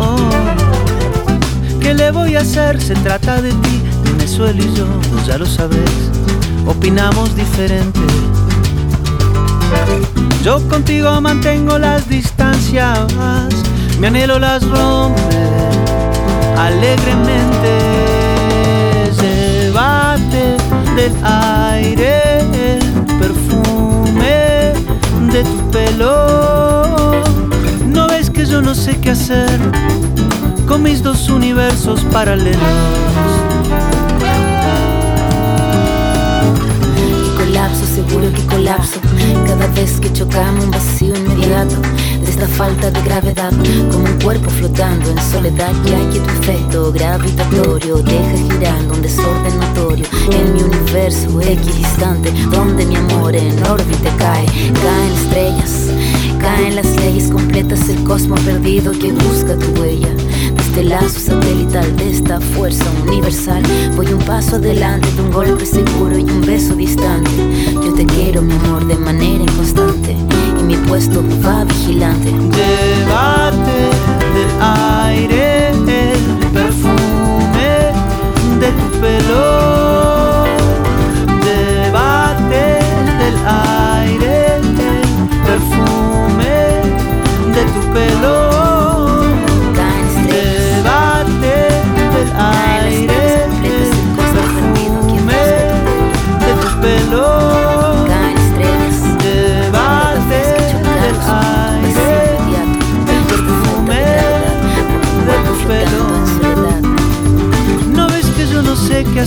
Oh. 0.00 0.18
¿Qué 1.78 1.94
le 1.94 2.10
voy 2.10 2.34
a 2.34 2.40
hacer? 2.40 2.82
Se 2.82 2.94
trata 2.96 3.40
de 3.40 3.52
ti, 3.52 3.82
Venezuela 4.02 4.60
y 4.60 4.74
yo, 4.74 4.84
pues 5.12 5.26
ya 5.26 5.38
lo 5.38 5.46
sabes, 5.46 5.88
opinamos 6.66 7.36
diferente. 7.36 8.00
Yo 10.42 10.60
contigo 10.68 11.20
mantengo 11.20 11.78
las 11.78 12.08
distancias 12.08 12.98
mi 14.00 14.08
anhelo 14.08 14.40
las 14.40 14.68
rompe 14.68 15.22
alegremente. 16.56 17.78
Llévate 19.20 20.56
del 20.96 21.12
aire 21.22 22.27
de. 25.42 25.88
No 27.86 28.08
ves 28.08 28.30
que 28.30 28.44
yo 28.46 28.60
no 28.60 28.74
sé 28.74 28.98
qué 29.00 29.10
hacer 29.10 29.60
con 30.66 30.82
mis 30.82 31.02
dos 31.02 31.28
universos 31.28 32.00
paralelos. 32.12 32.58
colapso, 37.36 37.86
seguro 37.86 38.32
que 38.32 38.44
colapso. 38.46 39.00
Cada 39.46 39.66
vez 39.68 40.00
que 40.00 40.12
chocamos 40.12 40.64
un 40.64 40.70
vacío 40.70 41.14
inmediato 41.14 41.76
esta 42.28 42.46
falta 42.46 42.90
de 42.90 43.00
gravedad 43.02 43.52
como 43.90 44.04
un 44.04 44.20
cuerpo 44.22 44.50
flotando 44.50 45.10
en 45.10 45.18
soledad 45.18 45.72
ya 45.84 45.98
que 46.10 46.20
tu 46.20 46.30
efecto 46.30 46.92
gravitatorio 46.92 47.96
deja 47.96 48.36
girando 48.36 48.94
un 48.94 49.02
desorden 49.02 49.58
notorio 49.58 50.04
en 50.30 50.52
mi 50.52 50.62
universo 50.62 51.40
equidistante 51.40 52.30
donde 52.50 52.84
mi 52.84 52.96
amor 52.96 53.34
en 53.34 53.56
órbita 53.66 54.14
cae 54.18 54.46
caen 54.46 55.12
estrellas 55.22 55.88
caen 56.38 56.76
las 56.76 56.94
leyes 56.96 57.30
completas 57.30 57.88
el 57.88 58.04
cosmos 58.04 58.40
perdido 58.40 58.92
que 58.92 59.12
busca 59.12 59.56
tu 59.56 59.80
huella 59.80 60.08
el 60.76 60.88
lazo 60.90 61.18
satelital 61.18 61.96
de 61.96 62.10
esta 62.10 62.40
fuerza 62.40 62.84
universal 63.06 63.62
voy 63.96 64.06
un 64.12 64.20
paso 64.20 64.56
adelante 64.56 65.08
de 65.12 65.22
un 65.22 65.30
golpe 65.30 65.66
seguro 65.66 66.18
y 66.18 66.22
un 66.22 66.40
beso 66.42 66.74
distante 66.74 67.30
yo 67.74 67.92
te 67.94 68.06
quiero 68.06 68.42
mi 68.42 68.54
amor 68.54 68.86
de 68.86 68.96
manera 68.96 69.42
inconstante 69.42 70.16
mi 70.68 70.76
puesto 70.76 71.24
va 71.42 71.64
vigilante. 71.64 72.30
Llévate 72.30 73.78
del 74.34 74.50
aire 74.60 75.70
el 75.70 76.50
perfume 76.52 77.92
de 78.60 78.70
tu 78.72 79.00
pelo. 79.00 79.77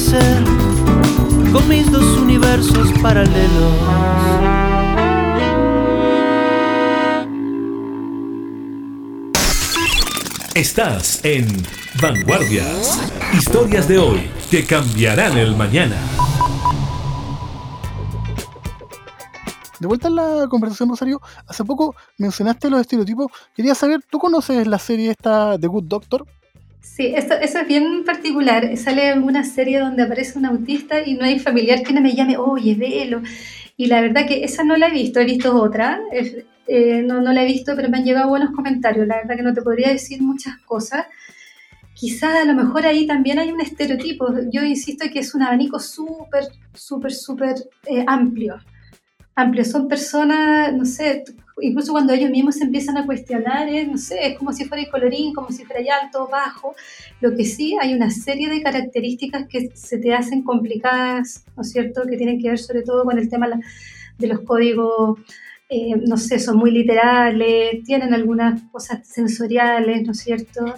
Hacer 0.02 0.44
con 1.54 1.68
mis 1.68 1.92
dos 1.92 2.18
universos 2.18 2.92
paralelos. 3.04 3.74
Estás 10.56 11.24
en 11.24 11.46
Vanguardias. 12.02 13.00
Historias 13.34 13.88
de 13.88 14.00
hoy 14.00 14.32
que 14.50 14.66
cambiarán 14.66 15.38
el 15.38 15.56
mañana. 15.56 15.98
De 19.80 19.88
vuelta 19.88 20.08
en 20.08 20.16
la 20.16 20.48
conversación, 20.50 20.90
Rosario, 20.90 21.22
hace 21.48 21.64
poco 21.64 21.96
mencionaste 22.18 22.70
los 22.72 22.82
estereotipos. 22.82 23.28
Quería 23.56 23.76
saber, 23.76 24.02
¿tú 24.10 24.18
conoces 24.18 24.66
la 24.66 24.80
serie 24.80 25.12
esta 25.12 25.60
The 25.60 25.68
Good 25.68 25.86
Doctor? 25.86 26.26
Sí, 26.82 27.14
eso, 27.16 27.36
eso 27.36 27.60
es 27.60 27.68
bien 27.68 28.04
particular. 28.04 28.76
Sale 28.76 29.18
una 29.20 29.44
serie 29.44 29.80
donde 29.80 30.04
aparece 30.04 30.38
un 30.38 30.46
autista 30.46 31.06
y 31.06 31.14
no 31.14 31.26
hay 31.26 31.40
familiar 31.40 31.84
que 31.84 31.94
no 31.94 32.02
me 32.02 32.14
llame, 32.14 32.38
oye, 32.38 32.76
velo. 32.76 33.22
Y 33.78 33.86
la 33.88 34.02
verdad 34.02 34.28
que 34.28 34.44
esa 34.44 34.64
no 34.64 34.76
la 34.78 34.88
he 34.88 34.92
visto, 34.92 35.20
he 35.20 35.26
visto 35.26 35.56
otra. 35.56 36.02
Eh, 36.68 37.04
no, 37.06 37.22
no 37.22 37.34
la 37.34 37.44
he 37.44 37.46
visto, 37.46 37.76
pero 37.76 37.90
me 37.90 37.98
han 37.98 38.06
llegado 38.06 38.30
buenos 38.30 38.52
comentarios. 38.56 39.08
La 39.08 39.18
verdad 39.18 39.36
que 39.36 39.44
no 39.44 39.54
te 39.54 39.62
podría 39.62 39.90
decir 39.90 40.22
muchas 40.22 40.58
cosas. 40.66 41.06
Quizás 41.94 42.36
a 42.36 42.46
lo 42.46 42.56
mejor 42.56 42.86
ahí 42.86 43.06
también 43.06 43.38
hay 43.40 43.52
un 43.52 43.62
estereotipo. 43.62 44.28
Yo 44.52 44.64
insisto 44.64 45.06
que 45.12 45.20
es 45.20 45.36
un 45.36 45.44
abanico 45.44 45.80
súper, 45.80 46.46
súper, 46.74 47.14
súper 47.14 47.56
eh, 47.86 48.04
amplio. 48.08 48.58
Amplio. 49.36 49.66
Son 49.66 49.88
personas, 49.88 50.74
no 50.74 50.86
sé, 50.86 51.24
incluso 51.60 51.92
cuando 51.92 52.14
ellos 52.14 52.30
mismos 52.30 52.56
se 52.56 52.64
empiezan 52.64 52.98
a 52.98 53.06
cuestionar, 53.06 53.68
no 53.88 53.98
sé, 53.98 54.28
es 54.28 54.38
como 54.38 54.54
si 54.54 54.66
fuera 54.66 54.84
el 54.84 54.90
colorín, 54.90 55.34
como 55.34 55.50
si 55.50 55.66
fuera 55.66 55.82
alto, 56.02 56.28
bajo. 56.32 56.76
Lo 57.20 57.36
que 57.36 57.46
sí, 57.46 57.76
hay 57.82 57.94
una 57.94 58.10
serie 58.10 58.50
de 58.50 58.62
características 58.62 59.48
que 59.48 59.70
se 59.74 59.98
te 59.98 60.14
hacen 60.14 60.44
complicadas, 60.44 61.46
¿no 61.56 61.64
es 61.64 61.72
cierto?, 61.72 62.04
que 62.10 62.18
tienen 62.18 62.40
que 62.42 62.50
ver 62.50 62.60
sobre 62.60 62.84
todo 62.84 63.04
con 63.04 63.18
el 63.18 63.30
tema 63.30 63.48
de 64.18 64.28
los 64.28 64.42
códigos, 64.42 65.20
eh, 65.70 65.96
no 66.06 66.18
sé, 66.18 66.38
son 66.40 66.58
muy 66.58 66.72
literales, 66.72 67.84
tienen 67.86 68.14
algunas 68.14 68.62
cosas 68.72 69.08
sensoriales, 69.08 70.04
¿no 70.06 70.12
es 70.12 70.20
cierto? 70.20 70.76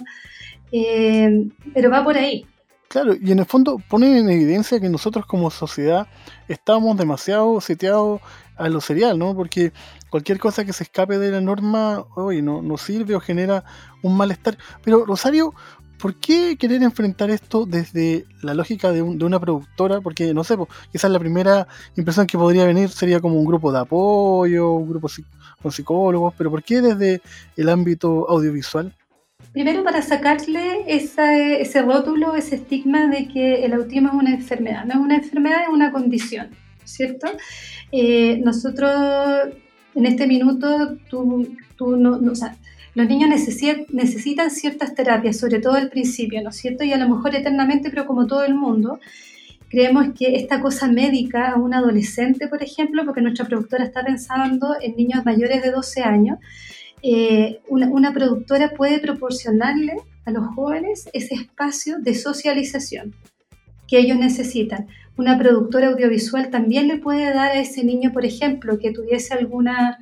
Eh, 0.70 1.48
pero 1.72 1.90
va 1.90 2.04
por 2.04 2.16
ahí. 2.16 2.46
Claro, 2.88 3.14
y 3.20 3.32
en 3.32 3.40
el 3.40 3.44
fondo 3.44 3.80
ponen 3.88 4.16
en 4.16 4.30
evidencia 4.30 4.78
que 4.78 4.88
nosotros 4.88 5.26
como 5.26 5.50
sociedad 5.50 6.06
estamos 6.46 6.96
demasiado 6.96 7.60
seteados 7.60 8.20
a 8.56 8.68
lo 8.68 8.80
serial, 8.80 9.18
¿no? 9.18 9.34
Porque 9.34 9.72
cualquier 10.14 10.38
cosa 10.38 10.64
que 10.64 10.72
se 10.72 10.84
escape 10.84 11.18
de 11.18 11.32
la 11.32 11.40
norma, 11.40 12.06
hoy 12.14 12.40
no, 12.40 12.62
no 12.62 12.76
sirve 12.76 13.16
o 13.16 13.20
genera 13.20 13.64
un 14.00 14.16
malestar. 14.16 14.56
Pero 14.84 15.04
Rosario, 15.04 15.52
¿por 15.98 16.14
qué 16.14 16.56
querer 16.56 16.84
enfrentar 16.84 17.30
esto 17.30 17.66
desde 17.66 18.24
la 18.40 18.54
lógica 18.54 18.92
de, 18.92 19.02
una 19.02 19.40
productora? 19.40 20.00
Porque, 20.00 20.32
no 20.32 20.44
sé, 20.44 20.54
quizás 20.92 21.10
la 21.10 21.18
primera 21.18 21.66
impresión 21.96 22.28
que 22.28 22.38
podría 22.38 22.64
venir 22.64 22.90
sería 22.90 23.18
como 23.18 23.40
un 23.40 23.44
grupo 23.44 23.72
de 23.72 23.80
apoyo, 23.80 24.74
un 24.74 24.88
grupo 24.88 25.08
con 25.60 25.72
psicólogos, 25.72 26.32
pero 26.38 26.48
¿por 26.48 26.62
qué 26.62 26.80
desde 26.80 27.20
el 27.56 27.68
ámbito 27.68 28.30
audiovisual? 28.30 28.94
Primero 29.52 29.82
para 29.82 30.00
sacarle 30.00 30.84
ese 30.86 31.82
rótulo, 31.82 32.36
ese 32.36 32.54
estigma 32.54 33.08
de 33.08 33.26
que 33.26 33.64
el 33.64 33.72
autismo 33.72 34.10
es 34.10 34.14
una 34.14 34.32
enfermedad. 34.32 34.84
No 34.84 34.92
es 34.92 35.00
una 35.00 35.16
enfermedad, 35.16 35.62
es 35.62 35.70
una 35.70 35.90
condición, 35.90 36.50
¿cierto? 36.84 37.26
Eh, 37.90 38.40
nosotros 38.44 39.63
en 39.94 40.06
este 40.06 40.26
minuto, 40.26 40.96
tú, 41.08 41.56
tú 41.76 41.96
no, 41.96 42.20
o 42.30 42.34
sea, 42.34 42.56
los 42.94 43.08
niños 43.08 43.28
necesitan 43.28 44.50
ciertas 44.50 44.94
terapias, 44.94 45.38
sobre 45.38 45.60
todo 45.60 45.74
al 45.74 45.90
principio, 45.90 46.42
¿no 46.42 46.50
es 46.50 46.56
cierto? 46.56 46.84
Y 46.84 46.92
a 46.92 46.96
lo 46.96 47.08
mejor 47.08 47.34
eternamente, 47.34 47.90
pero 47.90 48.06
como 48.06 48.26
todo 48.26 48.44
el 48.44 48.54
mundo, 48.54 49.00
creemos 49.68 50.08
que 50.16 50.36
esta 50.36 50.60
cosa 50.60 50.86
médica 50.86 51.50
a 51.50 51.56
un 51.56 51.74
adolescente, 51.74 52.46
por 52.46 52.62
ejemplo, 52.62 53.04
porque 53.04 53.20
nuestra 53.20 53.46
productora 53.46 53.84
está 53.84 54.04
pensando 54.04 54.76
en 54.80 54.94
niños 54.96 55.24
mayores 55.24 55.62
de 55.62 55.72
12 55.72 56.02
años, 56.02 56.38
eh, 57.02 57.60
una 57.68 58.12
productora 58.12 58.70
puede 58.70 58.98
proporcionarle 59.00 59.96
a 60.24 60.30
los 60.30 60.54
jóvenes 60.54 61.08
ese 61.12 61.34
espacio 61.34 61.98
de 61.98 62.14
socialización 62.14 63.14
que 63.86 63.98
ellos 63.98 64.18
necesitan 64.18 64.86
una 65.16 65.38
productora 65.38 65.88
audiovisual 65.88 66.50
también 66.50 66.88
le 66.88 66.98
puede 66.98 67.32
dar 67.32 67.52
a 67.52 67.60
ese 67.60 67.84
niño, 67.84 68.12
por 68.12 68.24
ejemplo, 68.24 68.78
que 68.78 68.92
tuviese 68.92 69.34
alguna 69.34 69.98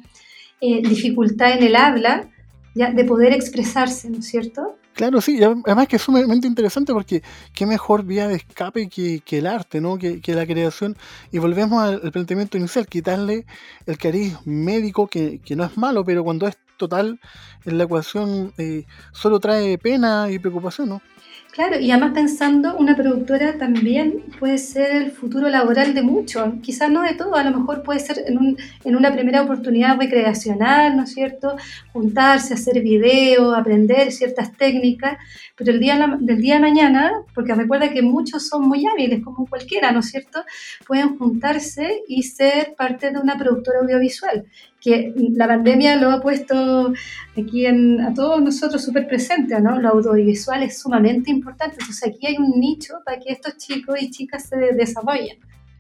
eh, 0.61 0.81
dificultad 0.83 1.53
en 1.53 1.63
el 1.65 1.77
habla, 1.77 2.31
ya, 2.75 2.93
de 2.93 3.05
poder 3.05 3.33
expresarse, 3.33 4.09
¿no 4.09 4.19
es 4.19 4.27
cierto? 4.27 4.77
Claro, 4.95 5.23
sí, 5.23 5.41
además 5.43 5.89
que 5.89 5.97
es 5.97 6.03
sumamente 6.03 6.47
interesante 6.47 6.93
porque 6.93 7.23
qué 7.55 7.65
mejor 7.65 8.05
vía 8.05 8.29
de 8.29 8.37
escape 8.37 8.89
que, 8.89 9.23
el 9.31 9.47
arte, 9.47 9.81
¿no? 9.81 9.97
Que, 9.97 10.21
la 10.29 10.47
creación. 10.47 10.97
Y 11.31 11.39
volvemos 11.39 11.83
al, 11.83 12.13
planteamiento 12.13 12.59
inicial, 12.59 12.87
quitarle 12.87 13.47
el 13.87 13.97
cariz 13.97 14.37
médico, 14.45 15.07
que, 15.07 15.41
no 15.57 15.65
es 15.65 15.77
malo, 15.79 16.05
pero 16.05 16.25
cuando 16.25 16.47
es 16.47 16.59
total 16.77 17.21
en 17.65 17.79
la 17.79 17.85
ecuación 17.85 18.53
eh, 18.59 18.85
solo 19.13 19.41
trae 19.41 19.79
pena 19.79 20.31
y 20.31 20.39
preocupación, 20.39 20.89
¿no? 20.91 21.03
Claro, 21.53 21.79
y 21.79 21.91
además 21.91 22.13
pensando, 22.15 22.79
una 22.79 22.97
productora 22.97 23.59
también 23.59 24.23
puede 24.39 24.57
ser 24.57 24.91
el 24.97 25.11
futuro 25.11 25.51
laboral 25.51 25.93
de 25.93 26.01
muchos, 26.01 26.55
quizás 26.63 26.91
no 26.91 27.03
de 27.03 27.13
todo, 27.13 27.35
a 27.35 27.45
lo 27.45 27.51
mejor 27.59 27.83
puede 27.83 28.01
ser 28.01 28.25
en, 28.27 28.39
un, 28.39 28.57
en 28.85 28.97
una 28.97 29.13
primera 29.13 29.43
oportunidad 29.43 29.99
recreacional, 29.99 30.97
¿no 30.97 31.03
es 31.03 31.13
cierto? 31.13 31.55
Juntarse, 31.93 32.55
hacer 32.55 32.81
video, 32.81 33.55
aprender 33.55 34.13
ciertas 34.13 34.57
técnicas, 34.57 35.19
pero 35.55 35.73
el 35.73 35.81
día 35.81 36.17
del 36.21 36.41
día 36.41 36.55
de 36.55 36.61
mañana, 36.61 37.13
porque 37.35 37.55
recuerda 37.55 37.91
que 37.91 38.01
muchos 38.01 38.49
son 38.49 38.67
muy 38.67 38.87
hábiles, 38.87 39.23
como 39.23 39.47
cualquiera, 39.47 39.93
¿no 39.93 40.01
es 40.01 40.09
cierto? 40.11 40.43
Pueden 40.87 41.19
juntarse 41.19 42.01
y 42.09 42.23
ser 42.23 42.75
parte 42.79 43.11
de 43.11 43.19
una 43.19 43.37
productora 43.37 43.81
audiovisual 43.81 44.47
que 44.83 45.15
la 45.37 45.47
pandemia 45.47 45.97
lo 45.97 46.11
ha 46.11 46.21
puesto 46.21 46.93
aquí 47.39 47.67
en, 47.67 48.01
a 48.01 48.13
todos 48.13 48.43
nosotros 48.43 48.83
súper 48.85 49.07
presente, 49.07 49.59
¿no? 49.61 49.81
Lo 49.81 49.91
audiovisual 49.91 50.63
es 50.65 50.81
sumamente 50.81 51.31
importante. 51.31 51.77
Entonces 51.79 52.09
aquí 52.09 52.27
hay 52.27 52.37
un 52.37 52.59
nicho 52.59 52.95
para 53.05 53.19
que 53.21 53.33
estos 53.33 53.57
chicos 53.59 53.97
y 54.01 54.11
chicas 54.11 54.49
se 54.49 54.57
desarrollen. 54.57 55.39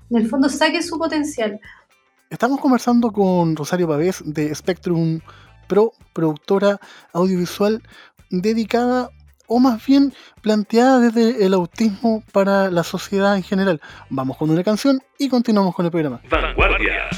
En 0.08 0.16
el 0.16 0.28
fondo 0.28 0.48
saquen 0.48 0.82
su 0.84 0.98
potencial. 0.98 1.58
Estamos 2.30 2.60
conversando 2.60 3.10
con 3.10 3.56
Rosario 3.56 3.88
Pavés 3.88 4.22
de 4.24 4.54
Spectrum 4.54 5.20
Pro, 5.66 5.92
productora 6.12 6.78
audiovisual 7.12 7.82
dedicada 8.30 9.10
o 9.48 9.58
más 9.58 9.84
bien 9.84 10.14
planteada 10.42 11.00
desde 11.00 11.44
el 11.44 11.54
autismo 11.54 12.22
para 12.32 12.70
la 12.70 12.84
sociedad 12.84 13.36
en 13.36 13.42
general. 13.42 13.80
Vamos 14.10 14.36
con 14.36 14.48
una 14.48 14.62
canción 14.62 15.00
y 15.18 15.28
continuamos 15.28 15.74
con 15.74 15.86
el 15.86 15.90
programa. 15.90 16.20
Vanguardia. 16.30 17.10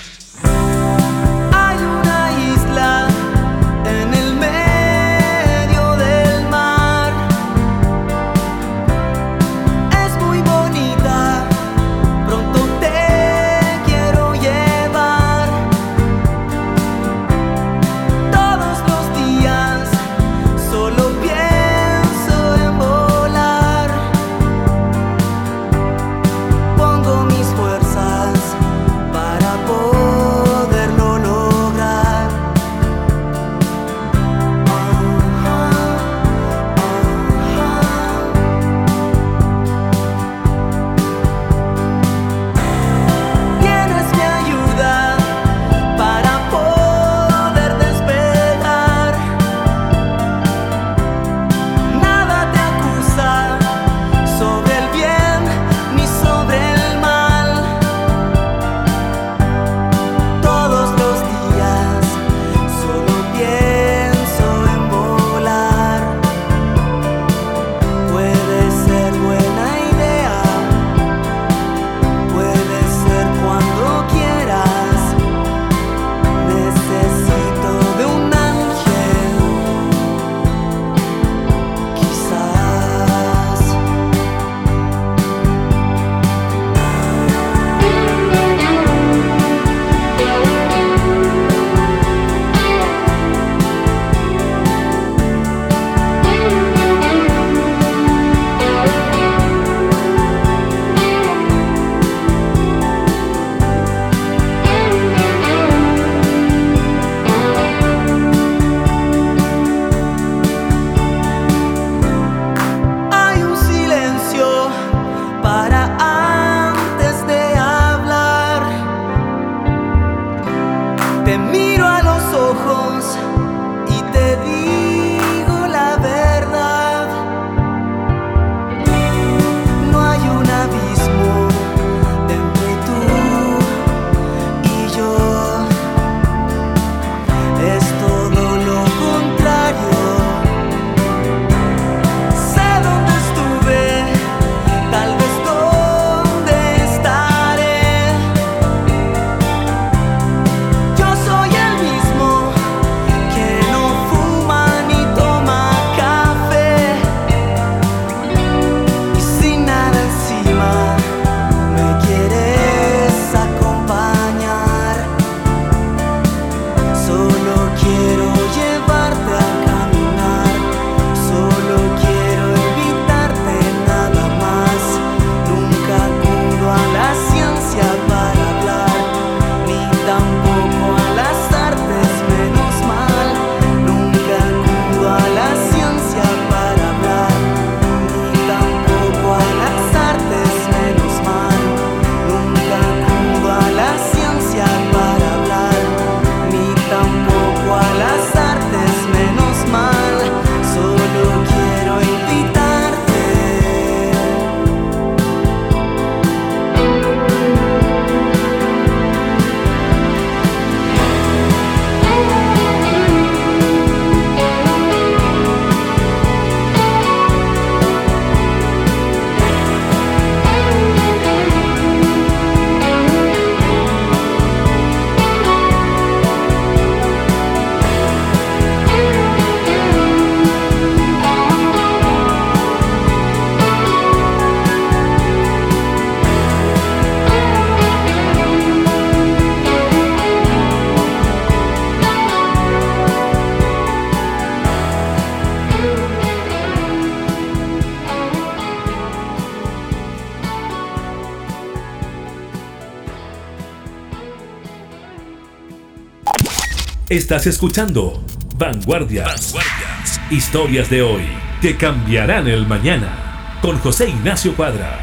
Estás 257.10 257.46
escuchando 257.46 258.24
Vanguardias. 258.56 259.52
Vanguardias. 259.52 260.20
Historias 260.30 260.88
de 260.88 261.02
hoy 261.02 261.24
que 261.60 261.76
cambiarán 261.76 262.48
el 262.48 262.66
mañana. 262.66 263.58
Con 263.60 263.78
José 263.78 264.08
Ignacio 264.08 264.56
Cuadra. 264.56 265.00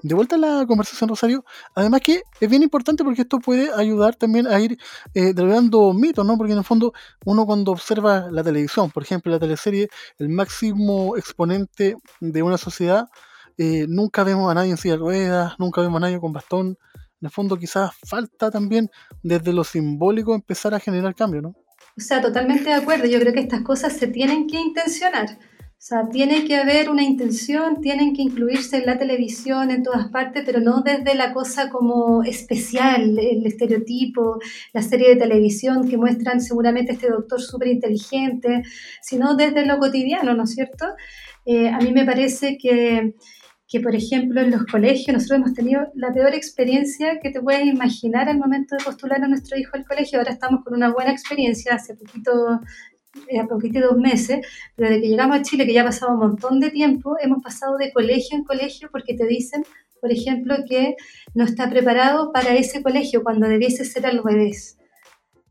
De 0.00 0.14
vuelta 0.14 0.36
a 0.36 0.38
la 0.38 0.64
conversación, 0.64 1.10
Rosario. 1.10 1.44
Además 1.74 2.02
que 2.02 2.22
es 2.40 2.48
bien 2.48 2.62
importante 2.62 3.02
porque 3.02 3.22
esto 3.22 3.40
puede 3.40 3.74
ayudar 3.74 4.14
también 4.14 4.46
a 4.46 4.60
ir 4.60 4.78
eh, 5.12 5.34
derribando 5.34 5.92
mitos, 5.92 6.24
¿no? 6.24 6.38
Porque 6.38 6.52
en 6.52 6.58
el 6.58 6.64
fondo 6.64 6.92
uno 7.24 7.44
cuando 7.46 7.72
observa 7.72 8.28
la 8.30 8.44
televisión, 8.44 8.92
por 8.92 9.02
ejemplo, 9.02 9.32
la 9.32 9.40
teleserie, 9.40 9.88
el 10.20 10.28
máximo 10.28 11.16
exponente 11.16 11.96
de 12.20 12.42
una 12.44 12.58
sociedad, 12.58 13.08
eh, 13.58 13.86
nunca 13.88 14.22
vemos 14.22 14.48
a 14.52 14.54
nadie 14.54 14.70
en 14.70 14.76
silla 14.76 14.94
de 14.94 15.00
ruedas, 15.00 15.54
nunca 15.58 15.80
vemos 15.80 15.96
a 15.96 16.00
nadie 16.02 16.20
con 16.20 16.32
bastón, 16.32 16.78
en 17.20 17.26
el 17.26 17.30
fondo 17.30 17.56
quizás 17.56 17.90
falta 18.06 18.50
también 18.50 18.88
desde 19.22 19.52
lo 19.52 19.64
simbólico 19.64 20.34
empezar 20.34 20.74
a 20.74 20.80
generar 20.80 21.14
cambio, 21.14 21.42
¿no? 21.42 21.54
O 21.96 22.00
sea, 22.00 22.22
totalmente 22.22 22.64
de 22.64 22.74
acuerdo. 22.74 23.06
Yo 23.06 23.20
creo 23.20 23.32
que 23.32 23.40
estas 23.40 23.62
cosas 23.62 23.92
se 23.92 24.06
tienen 24.06 24.46
que 24.46 24.58
intencionar. 24.58 25.38
O 25.80 25.82
sea, 25.82 26.08
tiene 26.10 26.44
que 26.44 26.56
haber 26.56 26.90
una 26.90 27.02
intención, 27.02 27.80
tienen 27.80 28.14
que 28.14 28.20
incluirse 28.20 28.76
en 28.76 28.86
la 28.86 28.98
televisión, 28.98 29.70
en 29.70 29.82
todas 29.82 30.08
partes, 30.08 30.42
pero 30.44 30.60
no 30.60 30.82
desde 30.82 31.14
la 31.14 31.32
cosa 31.32 31.70
como 31.70 32.22
especial, 32.22 33.18
el 33.18 33.46
estereotipo, 33.46 34.38
la 34.74 34.82
serie 34.82 35.08
de 35.08 35.16
televisión 35.16 35.88
que 35.88 35.96
muestran 35.96 36.42
seguramente 36.42 36.92
este 36.92 37.08
doctor 37.08 37.40
súper 37.40 37.68
inteligente, 37.68 38.62
sino 39.00 39.36
desde 39.36 39.64
lo 39.64 39.78
cotidiano, 39.78 40.34
¿no 40.34 40.44
es 40.44 40.54
cierto? 40.54 40.84
Eh, 41.46 41.70
a 41.70 41.78
mí 41.78 41.92
me 41.92 42.04
parece 42.04 42.58
que 42.58 43.14
que, 43.70 43.80
por 43.80 43.94
ejemplo, 43.94 44.40
en 44.40 44.50
los 44.50 44.66
colegios 44.66 45.14
nosotros 45.14 45.38
hemos 45.38 45.54
tenido 45.54 45.86
la 45.94 46.12
peor 46.12 46.34
experiencia 46.34 47.20
que 47.20 47.30
te 47.30 47.40
puedes 47.40 47.64
imaginar 47.64 48.28
al 48.28 48.36
momento 48.36 48.76
de 48.76 48.84
postular 48.84 49.22
a 49.22 49.28
nuestro 49.28 49.56
hijo 49.56 49.70
al 49.74 49.86
colegio. 49.86 50.18
Ahora 50.18 50.32
estamos 50.32 50.64
con 50.64 50.74
una 50.74 50.92
buena 50.92 51.12
experiencia, 51.12 51.76
hace 51.76 51.94
poquito, 51.94 52.60
eh, 53.28 53.44
poquito 53.48 53.78
dos 53.80 53.96
meses, 53.96 54.44
pero 54.74 54.90
de 54.90 55.00
que 55.00 55.08
llegamos 55.08 55.38
a 55.38 55.42
Chile, 55.42 55.66
que 55.66 55.72
ya 55.72 55.82
ha 55.82 55.84
pasado 55.84 56.14
un 56.14 56.18
montón 56.18 56.58
de 56.58 56.70
tiempo, 56.70 57.14
hemos 57.22 57.40
pasado 57.44 57.76
de 57.76 57.92
colegio 57.92 58.36
en 58.36 58.42
colegio 58.42 58.88
porque 58.90 59.14
te 59.14 59.24
dicen, 59.28 59.62
por 60.00 60.10
ejemplo, 60.10 60.56
que 60.68 60.96
no 61.34 61.44
está 61.44 61.70
preparado 61.70 62.32
para 62.32 62.56
ese 62.56 62.82
colegio 62.82 63.22
cuando 63.22 63.46
debiese 63.46 63.84
ser 63.84 64.04
al 64.04 64.20
revés. 64.24 64.78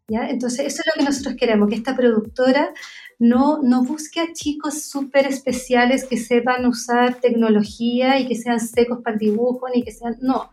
¿Ya? 0.09 0.27
Entonces, 0.27 0.65
eso 0.65 0.81
es 0.81 0.87
lo 0.87 0.99
que 0.99 1.05
nosotros 1.05 1.35
queremos, 1.37 1.69
que 1.69 1.75
esta 1.75 1.95
productora 1.95 2.73
no, 3.19 3.61
no 3.61 3.83
busque 3.83 4.21
a 4.21 4.33
chicos 4.33 4.83
súper 4.83 5.27
especiales 5.27 6.05
que 6.05 6.17
sepan 6.17 6.65
usar 6.65 7.15
tecnología 7.15 8.19
y 8.19 8.27
que 8.27 8.35
sean 8.35 8.59
secos 8.59 8.99
para 9.03 9.15
el 9.15 9.19
dibujo, 9.19 9.67
ni 9.73 9.83
que 9.83 9.91
sean... 9.91 10.17
No, 10.21 10.49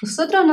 nosotros, 0.00 0.46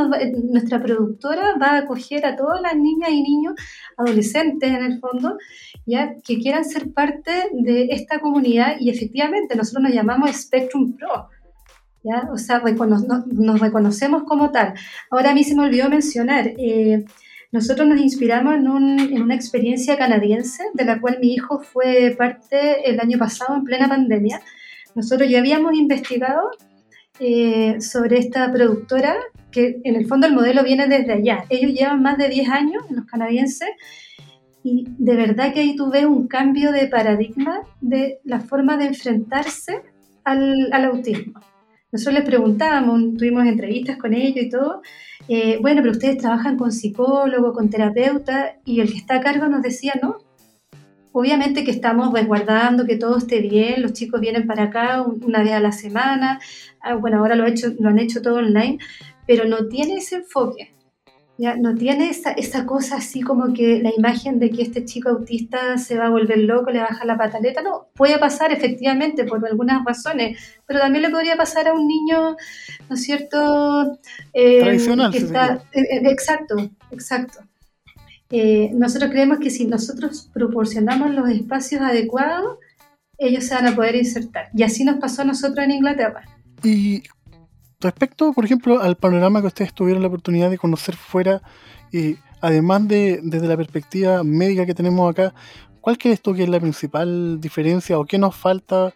nuestra 0.44 0.82
productora 0.82 1.56
va 1.62 1.72
a 1.72 1.78
acoger 1.80 2.26
a 2.26 2.36
todas 2.36 2.62
las 2.62 2.76
niñas 2.76 3.10
y 3.12 3.22
niños, 3.22 3.54
adolescentes 3.96 4.70
en 4.70 4.84
el 4.84 5.00
fondo, 5.00 5.38
ya 5.86 6.16
que 6.24 6.40
quieran 6.40 6.66
ser 6.66 6.92
parte 6.92 7.32
de 7.54 7.88
esta 7.92 8.20
comunidad 8.20 8.76
y 8.80 8.90
efectivamente 8.90 9.56
nosotros 9.56 9.84
nos 9.84 9.94
llamamos 9.94 10.36
Spectrum 10.36 10.94
Pro. 10.98 11.30
¿ya? 12.04 12.30
O 12.32 12.38
sea, 12.38 12.62
nos 12.62 13.60
reconocemos 13.60 14.24
como 14.24 14.52
tal. 14.52 14.74
Ahora 15.10 15.32
a 15.32 15.34
mí 15.34 15.44
se 15.44 15.56
me 15.56 15.64
olvidó 15.64 15.90
mencionar, 15.90 16.48
eh, 16.58 17.06
nosotros 17.52 17.88
nos 17.88 18.00
inspiramos 18.00 18.56
en, 18.56 19.22
una 19.22 19.36
experiencia 19.36 19.98
canadiense 19.98 20.64
de 20.74 20.86
la 20.86 21.00
cual 21.00 21.20
mi 21.22 21.34
hijo 21.34 21.60
fue 21.60 22.16
parte 22.18 22.90
el 22.90 23.00
año 23.00 23.18
pasado 23.18 23.56
en 23.56 23.64
plena 23.64 23.88
pandemia. 23.88 24.42
Nosotros 24.94 25.30
ya 25.30 25.40
habíamos 25.40 25.74
investigado 25.74 26.52
eh, 27.20 27.80
sobre 27.80 28.18
esta 28.20 28.52
productora, 28.52 29.16
que 29.52 29.80
en 29.84 29.96
el 29.96 30.06
fondo 30.06 30.28
el 30.28 30.34
modelo 30.34 30.64
viene 30.64 30.88
desde 30.88 31.14
allá. 31.14 31.46
Ellos 31.50 31.72
llevan 31.72 32.02
más 32.02 32.18
de 32.18 32.30
10 32.30 32.50
años, 32.50 32.84
los 32.90 33.06
canadienses, 33.06 33.70
y 34.64 34.86
de 34.98 35.16
verdad 35.16 35.54
que 35.54 35.62
ahí 35.62 35.76
tú 35.76 35.92
ves 35.92 36.06
un 36.06 36.28
cambio 36.28 36.72
de 36.72 36.88
paradigma 36.88 37.62
de 37.82 38.20
la 38.24 38.40
forma 38.40 38.78
de 38.78 38.88
enfrentarse 38.88 39.82
al, 40.24 40.70
al 40.74 40.86
autismo. 40.86 41.40
Nosotros 41.96 42.16
les 42.16 42.26
preguntábamos, 42.26 43.16
tuvimos 43.18 43.46
entrevistas 43.46 43.96
con 43.96 44.14
ellos 44.14 44.48
y 44.48 44.50
todo, 44.50 44.82
eh, 45.30 45.60
bueno, 45.62 45.82
pero 45.82 45.94
ustedes 45.94 46.18
trabajan 46.18 46.58
con 46.58 46.74
psicólogo, 46.74 47.54
con 47.54 47.70
terapeuta, 47.70 48.58
y 48.66 48.82
el 48.82 48.92
que 48.92 48.98
está 48.98 49.16
a 49.16 49.22
cargo 49.22 49.48
nos 49.48 49.62
decía, 49.62 49.94
no, 50.04 50.18
obviamente 51.14 51.64
que 51.64 51.72
estamos 51.72 52.12
resguardando 52.12 52.86
que 52.86 52.98
todo 52.98 53.18
esté 53.18 53.40
bien, 53.40 53.82
los 53.82 53.94
chicos 53.94 54.20
vienen 54.20 54.46
para 54.46 54.64
acá 54.64 55.04
una 55.04 55.42
vez 55.42 55.54
a 55.54 55.62
la 55.62 55.72
semana, 55.72 56.42
ah, 56.82 56.96
bueno, 56.96 57.20
ahora 57.20 57.36
lo, 57.36 57.46
hecho, 57.46 57.72
lo 57.80 57.88
han 57.88 58.00
hecho 58.00 58.22
todo 58.22 58.40
online, 58.40 58.78
pero 59.26 59.46
no 59.46 59.70
tiene 59.70 59.94
ese 59.94 60.18
enfoque. 60.18 60.75
¿Ya? 61.38 61.56
No 61.56 61.76
tiene 61.76 62.10
esa, 62.10 62.32
esa 62.32 62.66
cosa 62.66 62.98
así 62.98 63.22
como 63.22 63.54
que 63.54 63.80
la 63.82 63.92
imagen 63.96 64.40
de 64.40 64.50
que 64.50 64.62
este 64.62 64.86
chico 64.86 65.10
autista 65.10 65.78
se 65.78 65.98
va 65.98 66.08
a 66.08 66.10
volver 66.10 66.40
loco, 66.40 66.72
le 66.72 66.80
baja 66.80 67.06
la 67.06 67.18
pataleta. 67.18 67.62
No, 67.62 67.88
puede 67.94 68.18
pasar 68.18 68.52
efectivamente 68.52 69.26
por 69.26 69.46
algunas 69.46 69.84
razones, 69.84 70.38
pero 70.66 70.80
también 70.80 71.04
le 71.04 71.10
podría 71.10 71.36
pasar 71.36 71.68
a 71.68 71.74
un 71.74 71.88
niño, 71.88 72.36
¿no 72.90 72.96
es 72.96 73.04
cierto? 73.04 74.00
Eh, 74.34 74.62
Tradicional. 74.62 75.12
Que 75.12 75.18
está, 75.18 75.64
eh, 75.74 75.82
eh, 75.82 76.02
exacto, 76.10 76.56
exacto. 76.92 77.40
nosotros 78.74 79.12
creemos 79.12 79.40
que 79.40 79.50
si 79.50 79.66
nosotros 79.66 80.30
proporcionamos 80.34 81.14
los 81.14 81.30
espacios 81.30 81.82
adecuados, 81.82 82.58
ellos 83.18 83.46
se 83.46 83.56
van 83.56 83.68
a 83.68 83.76
poder 83.76 83.96
insertar. 83.96 84.50
Y 84.54 84.64
así 84.64 84.84
nos 84.84 84.98
pasó 84.98 85.22
a 85.22 85.26
nosotros 85.26 85.64
en 85.64 85.72
Inglaterra. 85.72 86.24
¿Y 86.64 87.04
Respecto, 87.80 88.34
por 88.34 88.46
ejemplo, 88.46 88.82
al 88.82 88.96
panorama 88.96 89.42
que 89.42 89.48
ustedes 89.48 89.74
tuvieron 89.74 90.02
la 90.02 90.08
oportunidad 90.08 90.50
de 90.50 90.58
conocer 90.58 90.96
fuera, 90.96 91.42
y 91.92 92.18
además 92.42 92.88
de 92.88 93.20
desde 93.24 93.48
la 93.48 93.58
perspectiva 93.58 94.24
médica 94.24 94.66
que 94.66 94.74
tenemos 94.74 95.10
acá, 95.10 95.34
¿cuál 95.82 95.98
crees 95.98 96.22
tú 96.22 96.34
que 96.34 96.44
es 96.44 96.50
la 96.50 96.60
principal 96.60 97.40
diferencia 97.40 98.00
o 98.00 98.06
qué 98.06 98.18
nos 98.18 98.36
falta 98.36 98.94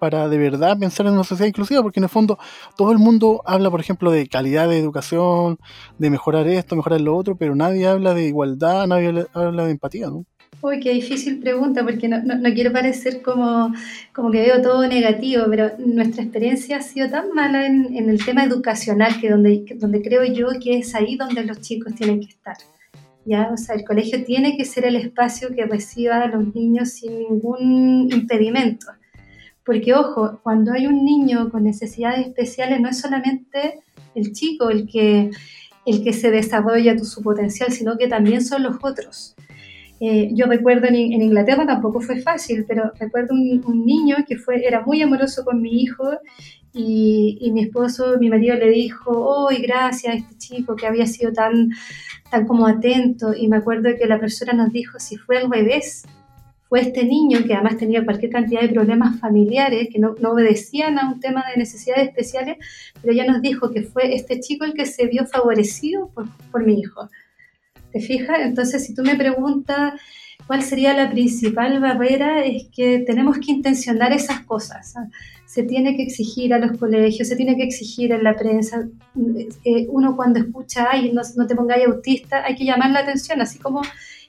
para 0.00 0.28
de 0.28 0.36
verdad 0.36 0.78
pensar 0.78 1.06
en 1.06 1.12
una 1.12 1.24
sociedad 1.24 1.48
inclusiva? 1.48 1.82
Porque 1.82 2.00
en 2.00 2.04
el 2.04 2.10
fondo 2.10 2.38
todo 2.76 2.92
el 2.92 2.98
mundo 2.98 3.42
habla, 3.46 3.70
por 3.70 3.80
ejemplo, 3.80 4.10
de 4.10 4.26
calidad 4.28 4.68
de 4.68 4.78
educación, 4.78 5.58
de 5.98 6.10
mejorar 6.10 6.48
esto, 6.48 6.76
mejorar 6.76 7.00
lo 7.00 7.16
otro, 7.16 7.36
pero 7.36 7.54
nadie 7.54 7.86
habla 7.86 8.14
de 8.14 8.26
igualdad, 8.26 8.86
nadie 8.86 9.26
habla 9.34 9.64
de 9.64 9.70
empatía, 9.70 10.08
¿no? 10.08 10.24
Uy, 10.64 10.80
qué 10.80 10.94
difícil 10.94 11.40
pregunta, 11.40 11.84
porque 11.84 12.08
no, 12.08 12.22
quiero 12.54 12.72
parecer 12.72 13.20
como, 13.20 13.74
como 14.14 14.30
que 14.30 14.40
veo 14.40 14.62
todo 14.62 14.88
negativo, 14.88 15.44
pero 15.50 15.72
nuestra 15.76 16.22
experiencia 16.22 16.78
ha 16.78 16.80
sido 16.80 17.10
tan 17.10 17.34
mala 17.34 17.66
en, 17.66 18.08
el 18.08 18.24
tema 18.24 18.44
educacional 18.44 19.20
que 19.20 19.28
donde, 19.28 19.66
donde 19.76 20.00
creo 20.00 20.24
yo 20.24 20.48
que 20.58 20.78
es 20.78 20.94
ahí 20.94 21.16
donde 21.16 21.44
los 21.44 21.60
chicos 21.60 21.94
tienen 21.94 22.20
que 22.20 22.28
estar. 22.28 22.56
¿ya? 23.26 23.50
O 23.52 23.58
sea, 23.58 23.74
el 23.74 23.84
colegio 23.84 24.24
tiene 24.24 24.56
que 24.56 24.64
ser 24.64 24.86
el 24.86 24.96
espacio 24.96 25.54
que 25.54 25.66
reciba 25.66 26.22
a 26.22 26.28
los 26.28 26.54
niños 26.54 26.92
sin 26.92 27.18
ningún 27.18 28.08
impedimento. 28.10 28.86
Porque, 29.66 29.92
ojo, 29.92 30.40
cuando 30.42 30.72
hay 30.72 30.86
un 30.86 31.04
niño 31.04 31.50
con 31.50 31.64
necesidades 31.64 32.26
especiales, 32.26 32.80
no 32.80 32.88
es 32.88 32.98
solamente 32.98 33.80
el 34.14 34.32
chico 34.32 34.70
el 34.70 34.86
que, 34.86 35.30
el 35.84 36.02
que 36.02 36.14
se 36.14 36.30
desarrolla 36.30 36.98
su 37.04 37.22
potencial, 37.22 37.70
sino 37.70 37.98
que 37.98 38.08
también 38.08 38.42
son 38.42 38.62
los 38.62 38.76
otros. 38.80 39.36
Eh, 40.06 40.32
yo 40.34 40.44
recuerdo 40.44 40.86
en, 40.88 40.96
Inglaterra 40.96 41.64
tampoco 41.64 41.98
fue 41.98 42.20
fácil, 42.20 42.66
pero 42.68 42.92
recuerdo 43.00 43.32
un, 43.32 43.86
niño 43.86 44.16
que 44.28 44.36
fue, 44.36 44.62
era 44.62 44.82
muy 44.82 45.00
amoroso 45.00 45.46
con 45.46 45.62
mi 45.62 45.80
hijo 45.80 46.04
y, 46.74 47.50
mi 47.54 47.62
esposo, 47.62 48.18
mi 48.20 48.28
marido 48.28 48.54
le 48.56 48.68
dijo, 48.68 49.12
hoy 49.12 49.62
gracias 49.62 50.12
a 50.12 50.16
este 50.18 50.36
chico 50.36 50.76
que 50.76 50.86
había 50.86 51.06
sido 51.06 51.32
tan, 51.32 51.70
tan 52.30 52.46
como 52.46 52.66
atento 52.66 53.32
y 53.34 53.48
me 53.48 53.56
acuerdo 53.56 53.96
que 53.98 54.06
la 54.06 54.20
persona 54.20 54.52
nos 54.52 54.74
dijo, 54.74 54.98
si 54.98 55.16
fue 55.16 55.38
al 55.38 55.50
revés, 55.50 56.04
fue 56.68 56.80
este 56.80 57.06
niño 57.06 57.38
que 57.46 57.54
además 57.54 57.78
tenía 57.78 58.04
cualquier 58.04 58.30
cantidad 58.30 58.60
de 58.60 58.68
problemas 58.68 59.18
familiares 59.20 59.88
que 59.90 59.98
no, 59.98 60.14
obedecían 60.22 60.98
a 60.98 61.10
un 61.10 61.18
tema 61.18 61.44
de 61.50 61.56
necesidades 61.56 62.08
especiales, 62.08 62.58
pero 63.00 63.14
ella 63.14 63.24
nos 63.24 63.40
dijo 63.40 63.70
que 63.70 63.84
fue 63.84 64.14
este 64.14 64.38
chico 64.40 64.66
el 64.66 64.74
que 64.74 64.84
se 64.84 65.06
vio 65.06 65.24
favorecido 65.24 66.10
por, 66.14 66.26
por 66.52 66.66
mi 66.66 66.78
hijo. 66.78 67.08
¿Te 67.94 68.00
fijas? 68.00 68.40
Entonces, 68.40 68.84
si 68.84 68.92
tú 68.92 69.02
me 69.04 69.14
preguntas 69.14 69.94
cuál 70.48 70.64
sería 70.64 70.94
la 70.94 71.08
principal 71.08 71.78
barrera, 71.78 72.44
es 72.44 72.66
que 72.74 72.98
tenemos 72.98 73.38
que 73.38 73.52
intencionar 73.52 74.12
esas 74.12 74.40
cosas. 74.40 74.94
Se 75.46 75.62
tiene 75.62 75.96
que 75.96 76.02
exigir 76.02 76.52
a 76.52 76.58
los 76.58 76.76
colegios, 76.76 77.28
se 77.28 77.36
tiene 77.36 77.56
que 77.56 77.62
exigir 77.62 78.10
en 78.10 78.24
la 78.24 78.34
prensa. 78.34 78.88
Eh, 79.64 79.86
uno 79.90 80.16
cuando 80.16 80.40
escucha, 80.40 80.88
ay, 80.90 81.12
no, 81.12 81.22
no 81.36 81.46
te 81.46 81.54
pongáis 81.54 81.86
autista, 81.86 82.44
hay 82.44 82.56
que 82.56 82.64
llamar 82.64 82.90
la 82.90 82.98
atención, 82.98 83.40
así 83.40 83.60
como 83.60 83.80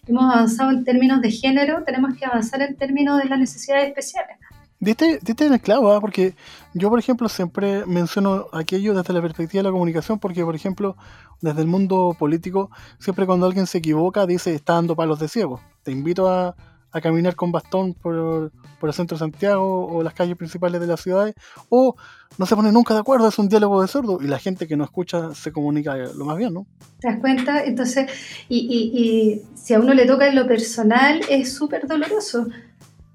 hemos 0.08 0.32
avanzado 0.32 0.70
en 0.70 0.84
términos 0.84 1.20
de 1.22 1.32
género, 1.32 1.84
tenemos 1.84 2.16
que 2.16 2.26
avanzar 2.26 2.62
en 2.62 2.76
términos 2.76 3.20
de 3.20 3.28
las 3.28 3.40
necesidades 3.40 3.88
especiales. 3.88 4.38
Diste, 4.80 5.20
diste 5.22 5.46
en 5.46 5.54
el 5.54 5.62
clavo, 5.62 5.92
¿ah? 5.94 6.02
porque 6.02 6.36
yo, 6.74 6.90
por 6.90 7.00
ejemplo, 7.00 7.30
siempre 7.30 7.86
menciono 7.86 8.48
aquello 8.52 8.94
desde 8.94 9.14
la 9.14 9.22
perspectiva 9.22 9.60
de 9.60 9.70
la 9.70 9.72
comunicación, 9.72 10.20
porque, 10.20 10.44
por 10.44 10.56
ejemplo, 10.56 10.98
desde 11.42 11.62
el 11.62 11.68
mundo 11.68 12.16
político, 12.20 12.70
siempre 13.00 13.26
cuando 13.26 13.46
alguien 13.46 13.68
se 13.68 13.78
equivoca, 13.78 14.26
dice 14.26 14.54
está 14.54 14.74
dando 14.74 14.96
palos 14.96 15.20
de 15.20 15.30
ciego. 15.30 15.62
Te 15.84 15.92
invito 15.92 16.28
a, 16.28 16.56
a 16.92 17.02
caminar 17.02 17.36
con 17.36 17.52
bastón 17.52 17.94
por, 17.94 18.52
por 18.80 18.90
el 18.90 18.94
centro 18.94 19.16
de 19.16 19.20
Santiago 19.20 19.88
o 19.88 20.02
las 20.02 20.14
calles 20.14 20.38
principales 20.38 20.80
de 20.80 20.88
las 20.88 21.02
ciudades, 21.02 21.36
o 21.70 21.96
no 22.38 22.46
se 22.46 22.56
pone 22.56 22.72
nunca 22.72 22.94
de 22.94 23.02
acuerdo, 23.02 23.28
es 23.28 23.38
un 23.38 23.50
diálogo 23.50 23.82
de 23.82 23.88
sordo 23.88 24.20
y 24.22 24.28
la 24.28 24.40
gente 24.40 24.68
que 24.68 24.78
no 24.78 24.84
escucha 24.84 25.34
se 25.36 25.52
comunica 25.52 25.96
lo 25.96 26.26
más 26.26 26.38
bien, 26.38 26.54
¿no? 26.54 26.66
¿Te 27.00 27.10
das 27.10 27.20
cuenta? 27.20 27.64
Entonces, 27.64 28.10
y, 28.50 28.58
y 28.94 29.42
si 29.58 29.74
a 29.74 29.80
uno 29.80 29.94
le 29.94 30.06
toca 30.06 30.28
en 30.28 30.36
lo 30.36 30.48
personal, 30.48 31.22
es 31.30 31.54
súper 31.54 31.88
doloroso. 31.88 32.48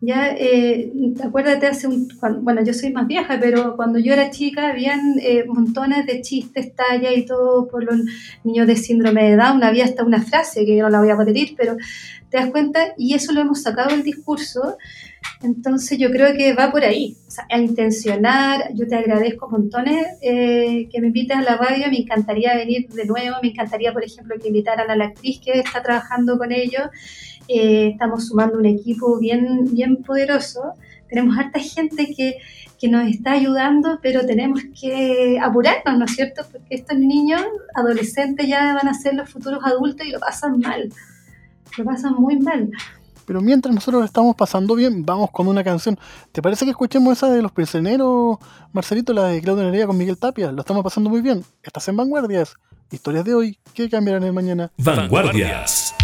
Ya, 0.02 0.30
eh, 0.30 0.90
acuérdate 1.22 1.66
hace 1.66 1.86
un, 1.86 2.08
bueno, 2.40 2.64
yo 2.64 2.72
soy 2.72 2.90
más 2.90 3.06
vieja, 3.06 3.38
pero 3.38 3.76
cuando 3.76 3.98
yo 3.98 4.14
era 4.14 4.30
chica 4.30 4.70
habían 4.70 5.18
eh, 5.20 5.44
montones 5.46 6.06
de 6.06 6.22
chistes, 6.22 6.74
tallas 6.74 7.14
y 7.14 7.26
todo 7.26 7.68
por 7.68 7.84
los 7.84 8.00
niños 8.42 8.66
de 8.66 8.76
síndrome 8.76 9.28
de 9.28 9.36
Down, 9.36 9.62
había 9.62 9.84
hasta 9.84 10.02
una 10.02 10.22
frase 10.22 10.64
que 10.64 10.74
yo 10.74 10.84
no 10.84 10.88
la 10.88 11.00
voy 11.00 11.10
a 11.10 11.16
repetir, 11.16 11.54
pero 11.54 11.76
te 12.30 12.38
das 12.38 12.46
cuenta, 12.50 12.94
y 12.96 13.12
eso 13.12 13.32
lo 13.32 13.42
hemos 13.42 13.60
sacado 13.60 13.90
del 13.90 14.02
discurso, 14.02 14.78
entonces 15.42 15.98
yo 15.98 16.10
creo 16.10 16.34
que 16.34 16.54
va 16.54 16.70
por 16.70 16.82
ahí, 16.82 17.18
o 17.26 17.30
sea, 17.30 17.44
a 17.50 17.58
intencionar, 17.58 18.72
yo 18.74 18.86
te 18.86 18.94
agradezco 18.94 19.50
montones 19.50 20.06
eh, 20.22 20.88
que 20.90 21.00
me 21.02 21.08
invites 21.08 21.36
a 21.36 21.42
la 21.42 21.58
radio, 21.58 21.88
me 21.90 21.98
encantaría 21.98 22.54
venir 22.54 22.88
de 22.88 23.04
nuevo, 23.04 23.36
me 23.42 23.48
encantaría, 23.48 23.92
por 23.92 24.04
ejemplo, 24.04 24.36
que 24.40 24.48
invitaran 24.48 24.90
a 24.90 24.96
la 24.96 25.06
actriz 25.06 25.40
que 25.44 25.58
está 25.58 25.82
trabajando 25.82 26.38
con 26.38 26.52
ellos, 26.52 26.88
eh, 27.52 27.88
estamos 27.88 28.28
sumando 28.28 28.58
un 28.58 28.66
equipo 28.66 29.18
bien, 29.18 29.72
bien 29.72 30.02
poderoso, 30.04 30.74
tenemos 31.08 31.36
harta 31.36 31.58
gente 31.58 32.14
que, 32.16 32.36
que, 32.78 32.88
nos 32.88 33.08
está 33.08 33.32
ayudando, 33.32 33.98
pero 34.00 34.24
tenemos 34.24 34.60
que 34.80 35.38
apurarnos, 35.42 35.98
¿no 35.98 36.04
es 36.04 36.12
cierto? 36.12 36.42
Porque 36.50 36.76
estos 36.76 36.96
niños, 36.96 37.42
adolescentes, 37.74 38.46
ya 38.46 38.74
van 38.74 38.86
a 38.86 38.94
ser 38.94 39.14
los 39.14 39.28
futuros 39.28 39.60
adultos 39.64 40.06
y 40.06 40.10
lo 40.10 40.20
pasan 40.20 40.60
mal, 40.60 40.92
lo 41.76 41.84
pasan 41.84 42.14
muy 42.14 42.38
mal. 42.38 42.70
Pero 43.26 43.40
mientras 43.40 43.74
nosotros 43.74 44.04
estamos 44.04 44.36
pasando 44.36 44.74
bien, 44.74 45.04
vamos 45.04 45.30
con 45.30 45.48
una 45.48 45.64
canción. 45.64 45.98
¿Te 46.32 46.42
parece 46.42 46.64
que 46.64 46.72
escuchemos 46.72 47.16
esa 47.16 47.30
de 47.30 47.42
Los 47.42 47.52
Prisioneros, 47.52 48.38
Marcelito, 48.72 49.12
la 49.12 49.26
de 49.26 49.40
Claudio 49.40 49.64
Nerea 49.64 49.86
con 49.86 49.96
Miguel 49.96 50.18
Tapia? 50.18 50.50
Lo 50.52 50.60
estamos 50.60 50.82
pasando 50.82 51.10
muy 51.10 51.20
bien. 51.20 51.44
Estás 51.62 51.86
en 51.88 51.96
Vanguardias. 51.96 52.54
Historias 52.90 53.24
de 53.24 53.34
hoy 53.34 53.58
que 53.72 53.88
cambiarán 53.88 54.24
el 54.24 54.32
mañana. 54.32 54.72
Vanguardias. 54.78 55.94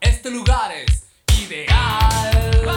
Este 0.00 0.28
lugar 0.28 0.72
es 0.72 1.04
ideal. 1.38 2.50
Lo 2.64 2.72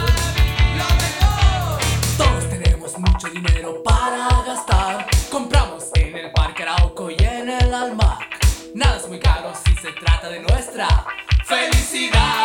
mejor. 1.02 1.80
Todos 2.16 2.48
tenemos 2.48 2.96
mucho 2.96 3.28
dinero 3.28 3.82
para 3.82 4.28
gastar. 4.46 5.04
Compramos 5.32 5.90
en 5.94 6.16
el 6.16 6.30
Parque 6.30 6.62
Arauco 6.62 7.10
y 7.10 7.16
en 7.18 7.50
el 7.50 7.74
Almac. 7.74 8.38
Nada 8.76 8.98
es 8.98 9.08
muy 9.08 9.18
caro 9.18 9.52
si 9.64 9.74
se 9.78 9.90
trata 9.94 10.30
de 10.30 10.38
nuestra 10.42 10.86
felicidad. 11.44 12.39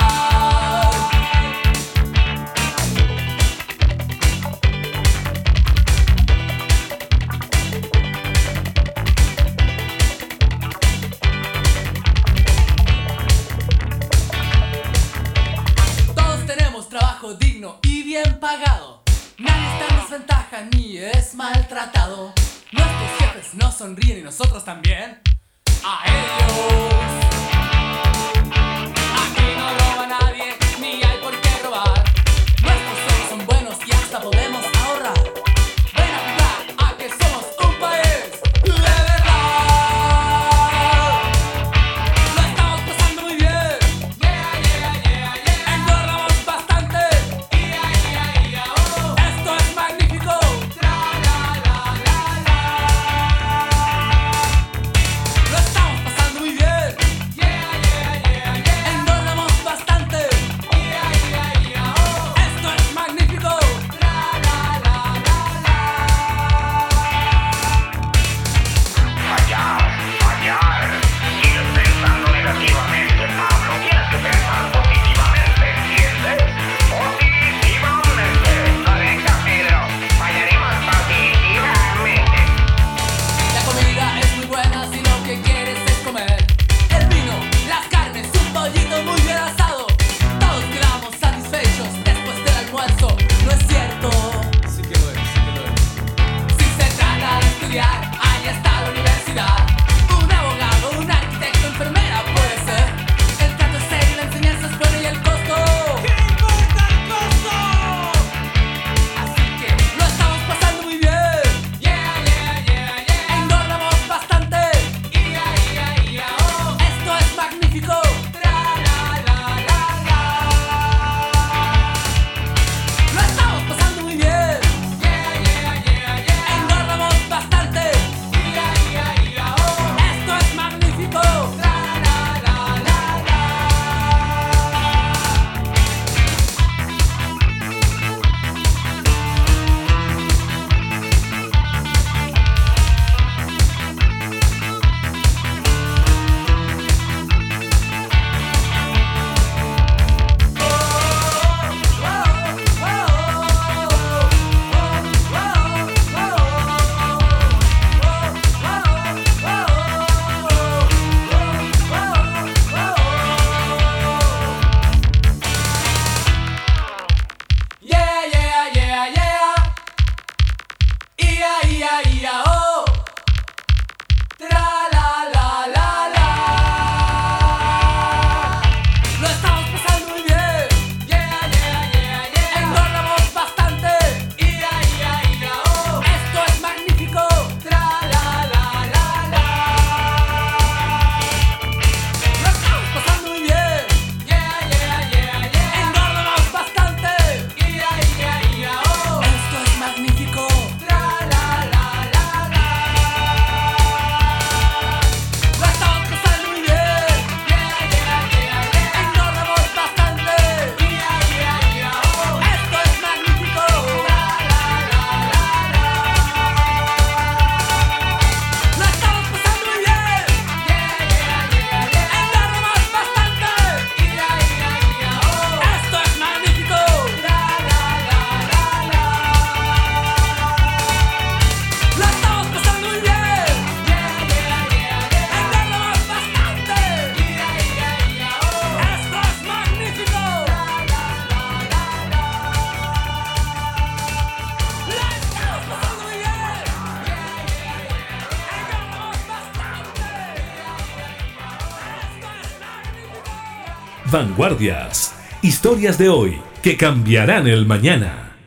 Vanguardias. 254.16 255.14
Historias 255.42 255.98
de 255.98 256.08
hoy 256.08 256.38
que 256.64 256.78
cambiarán 256.78 257.48
el 257.48 257.66
mañana. 257.66 258.38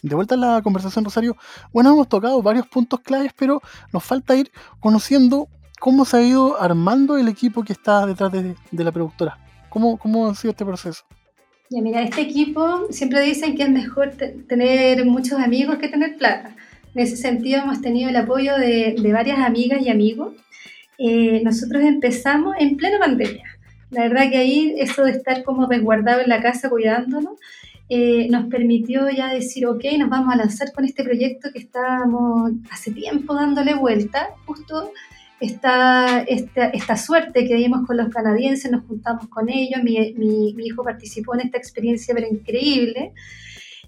De 0.00 0.14
vuelta 0.14 0.36
a 0.36 0.38
la 0.38 0.62
conversación, 0.62 1.04
Rosario. 1.04 1.36
Bueno, 1.70 1.92
hemos 1.92 2.08
tocado 2.08 2.40
varios 2.40 2.66
puntos 2.66 3.00
claves, 3.00 3.32
pero 3.38 3.60
nos 3.92 4.02
falta 4.02 4.34
ir 4.36 4.50
conociendo 4.80 5.48
cómo 5.78 6.06
se 6.06 6.16
ha 6.16 6.22
ido 6.22 6.58
armando 6.58 7.18
el 7.18 7.28
equipo 7.28 7.62
que 7.62 7.74
está 7.74 8.06
detrás 8.06 8.32
de, 8.32 8.56
la 8.72 8.90
productora. 8.90 9.36
¿Cómo, 9.68 9.98
¿Cómo 9.98 10.26
ha 10.26 10.34
sido 10.34 10.52
este 10.52 10.64
proceso? 10.64 11.04
Ya, 11.68 11.82
mira, 11.82 12.00
este 12.00 12.22
equipo 12.22 12.86
siempre 12.88 13.20
dicen 13.20 13.54
que 13.54 13.64
es 13.64 13.70
mejor 13.70 14.12
tener 14.48 15.04
muchos 15.04 15.38
amigos 15.38 15.76
que 15.76 15.88
tener 15.88 16.16
plata. 16.16 16.56
En 16.94 17.02
ese 17.02 17.16
sentido 17.16 17.60
hemos 17.60 17.80
tenido 17.80 18.08
el 18.08 18.16
apoyo 18.16 18.56
de, 18.56 18.96
varias 19.12 19.38
amigas 19.38 19.82
y 19.82 19.90
amigos. 19.90 20.34
Eh, 20.98 21.40
nosotros 21.44 21.82
empezamos 21.82 22.56
en 22.58 22.76
plena 22.76 22.98
pandemia. 22.98 23.44
La 23.90 24.02
verdad 24.02 24.30
que 24.30 24.38
ahí 24.38 24.74
eso 24.76 25.04
de 25.04 25.12
estar 25.12 25.44
como 25.44 25.66
resguardado 25.66 26.20
en 26.20 26.28
la 26.28 26.42
casa 26.42 26.68
cuidándonos 26.68 27.38
eh, 27.90 28.28
nos 28.28 28.46
permitió 28.48 29.08
ya 29.08 29.32
decir, 29.32 29.66
ok, 29.66 29.82
nos 29.98 30.10
vamos 30.10 30.34
a 30.34 30.36
lanzar 30.36 30.72
con 30.72 30.84
este 30.84 31.02
proyecto 31.04 31.48
que 31.52 31.60
estábamos 31.60 32.52
hace 32.70 32.90
tiempo 32.90 33.34
dándole 33.34 33.72
vuelta, 33.74 34.28
justo 34.44 34.92
esta, 35.40 36.20
esta, 36.26 36.96
suerte 36.96 37.46
que 37.46 37.54
dimos 37.54 37.86
con 37.86 37.96
los 37.96 38.08
canadienses, 38.08 38.70
nos 38.70 38.84
juntamos 38.84 39.28
con 39.28 39.48
ellos, 39.48 39.82
mi, 39.82 40.12
mi, 40.14 40.66
hijo 40.66 40.84
participó 40.84 41.34
en 41.34 41.46
esta 41.46 41.56
experiencia 41.56 42.14
pero 42.14 42.26
increíble 42.26 43.12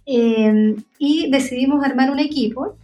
eh, 0.07 0.77
y 0.99 1.31
decidimos 1.31 1.85
armar 1.85 2.11
un 2.11 2.21
equipo. 2.21 2.77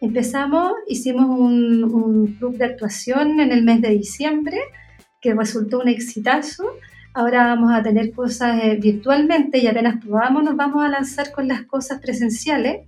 Empezamos, 0.00 0.72
hicimos 0.86 1.28
un, 1.28 1.84
un, 1.84 2.26
club 2.34 2.56
de 2.56 2.66
actuación 2.66 3.40
en 3.40 3.50
el 3.50 3.62
mes 3.62 3.80
de 3.80 3.90
diciembre 3.90 4.58
que 5.20 5.34
resultó 5.34 5.80
un 5.80 5.88
exitazo. 5.88 6.64
Ahora 7.14 7.46
vamos 7.48 7.72
a 7.72 7.82
tener 7.82 8.12
cosas 8.12 8.62
eh, 8.62 8.78
virtualmente 8.80 9.58
y 9.58 9.66
apenas 9.66 10.02
probamos 10.04 10.44
nos 10.44 10.56
vamos 10.56 10.84
a 10.84 10.88
lanzar 10.88 11.32
con 11.32 11.48
las 11.48 11.62
cosas 11.62 12.00
presenciales. 12.00 12.86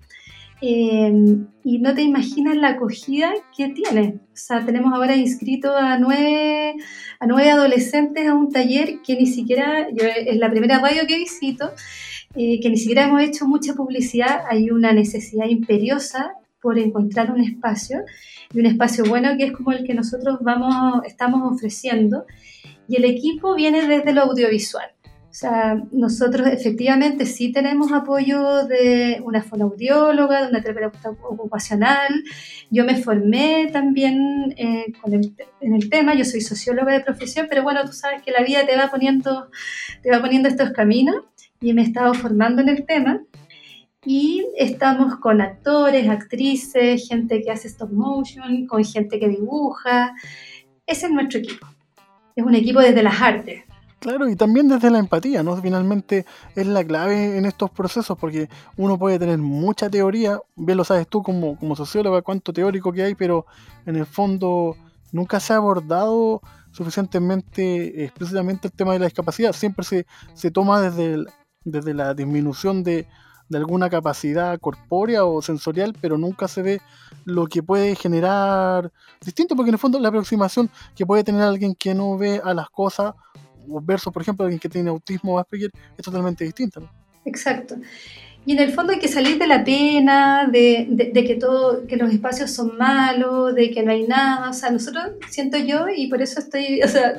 Em, 0.63 1.47
y 1.65 1.79
no 1.79 1.95
te 1.95 2.03
imaginas 2.03 2.55
la 2.55 2.69
acogida 2.69 3.33
que 3.57 3.71
tiene. 3.71 4.21
O 4.33 4.37
sea, 4.37 4.65
tenemos 4.65 4.93
ahora 4.93 5.17
inscrito 5.17 5.75
a 5.75 5.99
nueve, 5.99 6.75
a 7.19 7.27
nueve 7.27 7.51
adolescentes 7.51 8.29
a 8.29 8.35
un 8.35 8.53
taller 8.53 9.01
que 9.03 9.17
ni 9.17 9.27
siquiera, 9.27 9.89
yo, 9.91 10.05
es 10.05 10.37
la 10.37 10.51
primera 10.51 10.79
radio 10.79 11.07
que 11.09 11.17
visito, 11.17 11.73
eh, 12.37 12.61
que 12.61 12.69
ni 12.69 12.77
siquiera 12.77 13.05
hemos 13.05 13.23
hecho 13.23 13.47
mucha 13.47 13.73
publicidad. 13.75 14.43
Hay 14.51 14.71
una 14.71 14.93
necesidad 14.93 15.47
imperiosa 15.47 16.35
por 16.61 16.79
encontrar 16.79 17.31
un 17.31 17.41
espacio 17.41 18.05
y 18.53 18.61
un 18.61 18.67
espacio 18.67 19.05
bueno 19.05 19.37
que 19.37 19.45
es 19.45 19.53
como 19.53 19.73
el 19.73 19.85
que 19.85 19.95
nosotros 19.95 20.39
vamos, 20.41 21.03
estamos 21.07 21.41
ofreciendo. 21.53 22.27
Y 22.89 22.97
el 22.97 23.05
equipo 23.05 23.55
viene 23.55 23.87
desde 23.87 24.13
lo 24.13 24.23
audiovisual. 24.23 24.91
O 25.31 25.33
sea, 25.33 25.81
nosotros 25.93 26.49
efectivamente 26.49 27.25
sí 27.25 27.53
tenemos 27.53 27.93
apoyo 27.93 28.67
de 28.67 29.23
una 29.25 29.45
fonoaudióloga, 29.45 30.43
de 30.43 30.49
una 30.49 30.61
terapeuta 30.61 31.11
ocupacional. 31.11 32.25
Yo 32.69 32.85
me 32.85 32.97
formé 32.97 33.71
también 33.73 34.53
eh, 34.57 34.93
en 35.61 35.75
el 35.75 35.89
tema, 35.89 36.17
yo 36.17 36.25
soy 36.25 36.41
socióloga 36.41 36.93
de 36.93 37.01
profesión, 37.01 37.47
pero 37.49 37.63
bueno, 37.63 37.85
tú 37.85 37.93
sabes 37.93 38.23
que 38.23 38.33
la 38.33 38.43
vida 38.43 38.67
te 38.67 38.77
va 38.77 38.91
poniendo, 38.91 39.51
te 40.03 40.11
va 40.11 40.21
poniendo 40.21 40.49
estos 40.49 40.71
caminos 40.71 41.23
y 41.61 41.75
me 41.75 41.83
he 41.83 41.85
estado 41.85 42.13
formando 42.15 42.61
en 42.61 42.69
el 42.69 42.85
tema. 42.85 43.23
Y 44.05 44.47
estamos 44.57 45.17
con 45.17 45.41
actores, 45.41 46.09
actrices, 46.09 47.07
gente 47.07 47.43
que 47.43 47.51
hace 47.51 47.69
stop 47.69 47.93
motion, 47.93 48.67
con 48.67 48.85
gente 48.85 49.21
que 49.21 49.29
dibuja. 49.29 50.15
Ese 50.87 51.07
es 51.07 51.13
nuestro 51.13 51.41
equipo. 51.41 51.67
Es 52.35 52.45
un 52.45 52.55
equipo 52.55 52.81
desde 52.81 53.03
las 53.03 53.21
artes 53.21 53.65
Claro, 54.01 54.31
y 54.31 54.35
también 54.35 54.67
desde 54.67 54.91
la 54.91 54.99
empatía, 54.99 55.43
¿no? 55.43 55.55
Finalmente 55.59 56.25
es 56.57 56.67
la 56.67 56.83
clave 56.83 57.37
en 57.37 57.45
estos 57.45 57.71
procesos, 57.71 58.17
porque 58.19 58.49
uno 58.79 58.99
puede 58.99 59.19
tener 59.19 59.37
mucha 59.37 59.91
teoría, 59.91 60.41
bien 60.57 60.79
lo 60.79 60.85
sabes 60.85 61.07
tú 61.07 61.23
como, 61.23 61.59
como 61.59 61.77
socióloga, 61.77 62.23
cuánto 62.23 62.55
teórico 62.55 62.93
que 62.95 63.03
hay, 63.03 63.15
pero 63.15 63.45
en 63.85 63.97
el 63.97 64.07
fondo 64.07 64.75
nunca 65.13 65.39
se 65.39 65.53
ha 65.53 65.57
abordado 65.57 66.41
suficientemente 66.71 68.05
explícitamente 68.05 68.69
el 68.69 68.73
tema 68.73 68.95
de 68.95 69.01
la 69.01 69.05
discapacidad. 69.05 69.53
Siempre 69.53 69.85
se, 69.85 70.07
se 70.33 70.51
toma 70.51 70.81
desde, 70.81 71.23
desde 71.65 71.93
la 71.93 72.15
disminución 72.15 72.83
de, 72.83 73.07
de 73.51 73.59
alguna 73.59 73.91
capacidad 73.91 74.59
corpórea 74.59 75.25
o 75.25 75.43
sensorial, 75.43 75.95
pero 76.01 76.17
nunca 76.17 76.49
se 76.49 76.63
ve 76.63 76.81
lo 77.25 77.47
que 77.47 77.63
puede 77.63 77.97
generar 77.97 78.91
distinto, 79.21 79.55
porque 79.55 79.71
en 79.71 79.75
el 79.75 79.79
fondo 79.79 79.99
la 79.99 80.09
aproximación 80.09 80.71
que 80.97 81.05
puede 81.05 81.25
tener 81.25 81.43
alguien 81.43 81.75
que 81.75 81.93
no 81.93 82.17
ve 82.17 82.41
a 82.43 82.55
las 82.55 82.71
cosas 82.71 83.15
versus, 83.67 84.13
por 84.13 84.23
ejemplo, 84.23 84.45
alguien 84.45 84.61
que 84.61 84.69
tiene 84.69 84.89
autismo 84.89 85.35
o 85.35 85.39
Asperger, 85.39 85.71
es 85.99 86.05
totalmente 86.05 86.45
distinta. 86.45 86.81
Exacto. 87.25 87.77
Y 88.47 88.53
en 88.53 88.61
el 88.61 88.73
fondo 88.73 88.93
hay 88.93 88.99
que 88.99 89.09
salir 89.09 89.39
de 89.39 89.47
la 89.47 89.65
pena, 89.65 90.49
de, 90.51 90.87
de, 90.89 91.25
que 91.25 91.35
todo, 91.35 91.87
que 91.87 91.97
los 91.97 92.11
espacios 92.11 92.51
son 92.51 92.79
malos, 92.79 93.55
de 93.55 93.71
que 93.71 93.83
no 93.83 93.93
hay 93.93 94.07
nada. 94.07 94.49
O 94.49 94.53
sea, 94.55 94.71
nosotros 94.71 95.05
siento 95.29 95.59
yo, 95.59 95.89
y 95.95 96.07
por 96.07 96.23
eso 96.23 96.41
estoy 96.41 96.81
o 96.85 96.89
sea, 96.89 97.17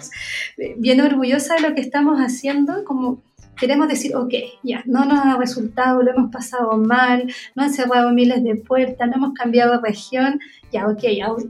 bien 0.78 1.00
orgullosa 1.02 1.56
de 1.56 1.62
lo 1.62 1.76
que 1.76 1.82
estamos 1.82 2.20
haciendo, 2.20 2.84
como 2.86 3.22
queremos 3.58 3.88
decir, 3.88 4.16
ok, 4.16 4.34
ya, 4.64 4.84
no 4.86 5.06
nos 5.06 5.20
ha 5.20 5.38
resultado, 5.38 6.02
lo 6.02 6.12
hemos 6.12 6.32
pasado 6.32 6.78
mal, 6.78 7.32
no 7.56 7.64
han 7.64 7.74
cerrado 7.74 8.12
miles 8.12 8.44
de 8.44 8.56
puertas, 8.56 9.08
no 9.08 9.16
hemos 9.16 9.34
cambiado 9.34 9.74
de 9.74 9.82
región, 9.82 10.40
ya, 10.72 10.88
ok, 10.88 11.04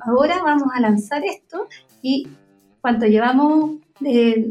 ahora 0.05 0.41
vamos 0.43 0.69
a 0.73 0.79
lanzar 0.79 1.23
esto 1.23 1.67
y 2.01 2.27
cuánto 2.81 3.05
llevamos 3.05 3.81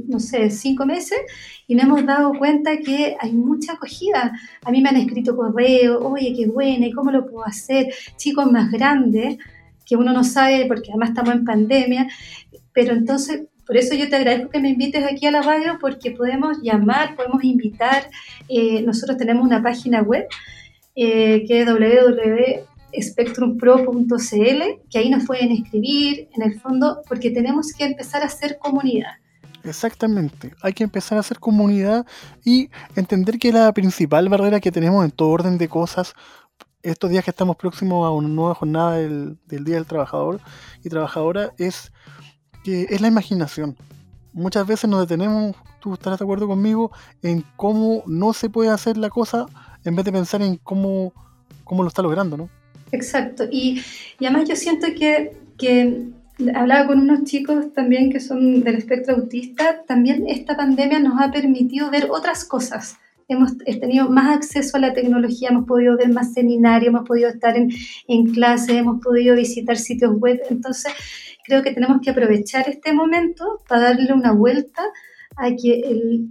no 0.08 0.20
sé, 0.20 0.50
cinco 0.50 0.86
meses 0.86 1.18
y 1.66 1.74
nos 1.74 1.84
hemos 1.84 2.06
dado 2.06 2.32
cuenta 2.34 2.78
que 2.78 3.16
hay 3.18 3.32
mucha 3.32 3.72
acogida. 3.72 4.32
A 4.64 4.70
mí 4.70 4.80
me 4.80 4.90
han 4.90 4.96
escrito 4.96 5.36
correo, 5.36 5.98
oye, 6.00 6.34
qué 6.36 6.46
buena, 6.46 6.86
¿y 6.86 6.92
cómo 6.92 7.10
lo 7.10 7.26
puedo 7.26 7.44
hacer? 7.44 7.92
Chicos 8.16 8.50
más 8.50 8.70
grandes, 8.70 9.38
que 9.84 9.96
uno 9.96 10.12
no 10.12 10.24
sabe 10.24 10.66
porque 10.66 10.90
además 10.90 11.10
estamos 11.10 11.34
en 11.34 11.44
pandemia, 11.44 12.08
pero 12.72 12.92
entonces 12.92 13.46
por 13.70 13.76
eso 13.76 13.94
yo 13.94 14.08
te 14.08 14.16
agradezco 14.16 14.50
que 14.50 14.58
me 14.58 14.70
invites 14.70 15.04
aquí 15.04 15.26
a 15.26 15.30
la 15.30 15.42
radio 15.42 15.78
porque 15.80 16.10
podemos 16.10 16.58
llamar, 16.60 17.14
podemos 17.14 17.44
invitar. 17.44 18.10
Eh, 18.48 18.82
nosotros 18.82 19.16
tenemos 19.16 19.44
una 19.44 19.62
página 19.62 20.02
web 20.02 20.26
eh, 20.96 21.44
que 21.46 21.60
es 21.60 21.66
www.spectrumpro.cl, 21.68 24.62
que 24.90 24.98
ahí 24.98 25.08
nos 25.08 25.24
pueden 25.24 25.52
escribir 25.52 26.28
en 26.34 26.42
el 26.42 26.60
fondo 26.60 27.02
porque 27.08 27.30
tenemos 27.30 27.72
que 27.72 27.84
empezar 27.84 28.22
a 28.22 28.26
hacer 28.26 28.58
comunidad. 28.58 29.12
Exactamente, 29.62 30.52
hay 30.62 30.72
que 30.72 30.82
empezar 30.82 31.18
a 31.18 31.20
hacer 31.20 31.38
comunidad 31.38 32.04
y 32.44 32.70
entender 32.96 33.38
que 33.38 33.52
la 33.52 33.72
principal 33.72 34.28
barrera 34.28 34.58
que 34.58 34.72
tenemos 34.72 35.04
en 35.04 35.12
todo 35.12 35.28
orden 35.28 35.58
de 35.58 35.68
cosas, 35.68 36.16
estos 36.82 37.08
días 37.08 37.22
que 37.22 37.30
estamos 37.30 37.54
próximos 37.54 38.04
a 38.04 38.10
una 38.10 38.26
nueva 38.26 38.56
jornada 38.56 38.96
del, 38.96 39.38
Día 39.46 39.76
del 39.76 39.86
Trabajador 39.86 40.40
y 40.82 40.88
Trabajadora, 40.88 41.52
es 41.56 41.92
que 42.64 42.86
es 42.90 43.00
la 43.00 43.08
imaginación. 43.08 43.76
Muchas 44.32 44.66
veces 44.66 44.88
nos 44.88 45.00
detenemos, 45.00 45.56
tú 45.80 45.94
estarás 45.94 46.18
de 46.18 46.24
acuerdo 46.24 46.46
conmigo, 46.46 46.92
en 47.22 47.44
cómo 47.56 48.02
no 48.06 48.32
se 48.32 48.48
puede 48.48 48.70
hacer 48.70 48.96
la 48.96 49.10
cosa 49.10 49.46
en 49.84 49.96
vez 49.96 50.04
de 50.04 50.12
pensar 50.12 50.42
en 50.42 50.56
cómo, 50.56 51.12
cómo 51.64 51.82
lo 51.82 51.88
está 51.88 52.02
logrando, 52.02 52.36
¿no? 52.36 52.48
Exacto, 52.92 53.44
y, 53.50 53.82
y 54.18 54.26
además 54.26 54.48
yo 54.48 54.56
siento 54.56 54.88
que, 54.96 55.36
que 55.56 56.08
hablaba 56.54 56.86
con 56.86 56.98
unos 56.98 57.24
chicos 57.24 57.72
también 57.74 58.10
que 58.10 58.20
son 58.20 58.62
del 58.62 58.76
espectro 58.76 59.16
autista, 59.16 59.82
también 59.86 60.24
esta 60.28 60.56
pandemia 60.56 61.00
nos 61.00 61.20
ha 61.20 61.30
permitido 61.30 61.90
ver 61.90 62.08
otras 62.10 62.44
cosas. 62.44 62.98
Hemos 63.30 63.56
tenido 63.58 64.10
más 64.10 64.36
acceso 64.36 64.76
a 64.76 64.80
la 64.80 64.92
tecnología, 64.92 65.48
hemos 65.50 65.66
podido 65.66 65.96
ver 65.96 66.10
más 66.10 66.34
seminarios, 66.34 66.88
hemos 66.88 67.06
podido 67.06 67.28
estar 67.28 67.56
en, 67.56 67.70
en 68.08 68.32
clases, 68.32 68.76
hemos 68.76 69.00
podido 69.00 69.36
visitar 69.36 69.76
sitios 69.76 70.12
web. 70.18 70.40
Entonces, 70.50 70.92
creo 71.44 71.62
que 71.62 71.72
tenemos 71.72 72.00
que 72.02 72.10
aprovechar 72.10 72.68
este 72.68 72.92
momento 72.92 73.60
para 73.68 73.82
darle 73.82 74.12
una 74.12 74.32
vuelta 74.32 74.82
a 75.36 75.50
que 75.50 76.26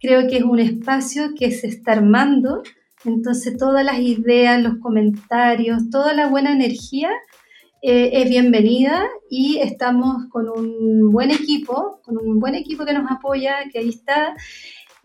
creo 0.00 0.28
que 0.28 0.36
es 0.36 0.44
un 0.44 0.60
espacio 0.60 1.30
que 1.36 1.50
se 1.50 1.66
está 1.66 1.94
armando, 1.94 2.62
entonces 3.04 3.56
todas 3.56 3.84
las 3.84 3.98
ideas, 3.98 4.62
los 4.62 4.78
comentarios, 4.78 5.90
toda 5.90 6.12
la 6.12 6.28
buena 6.28 6.52
energía 6.52 7.10
eh, 7.82 8.10
es 8.12 8.28
bienvenida 8.28 9.08
y 9.28 9.58
estamos 9.58 10.26
con 10.30 10.48
un 10.48 11.10
buen 11.10 11.32
equipo, 11.32 12.00
con 12.04 12.16
un 12.16 12.38
buen 12.38 12.54
equipo 12.54 12.84
que 12.84 12.92
nos 12.92 13.10
apoya, 13.10 13.56
que 13.72 13.80
ahí 13.80 13.88
está. 13.88 14.36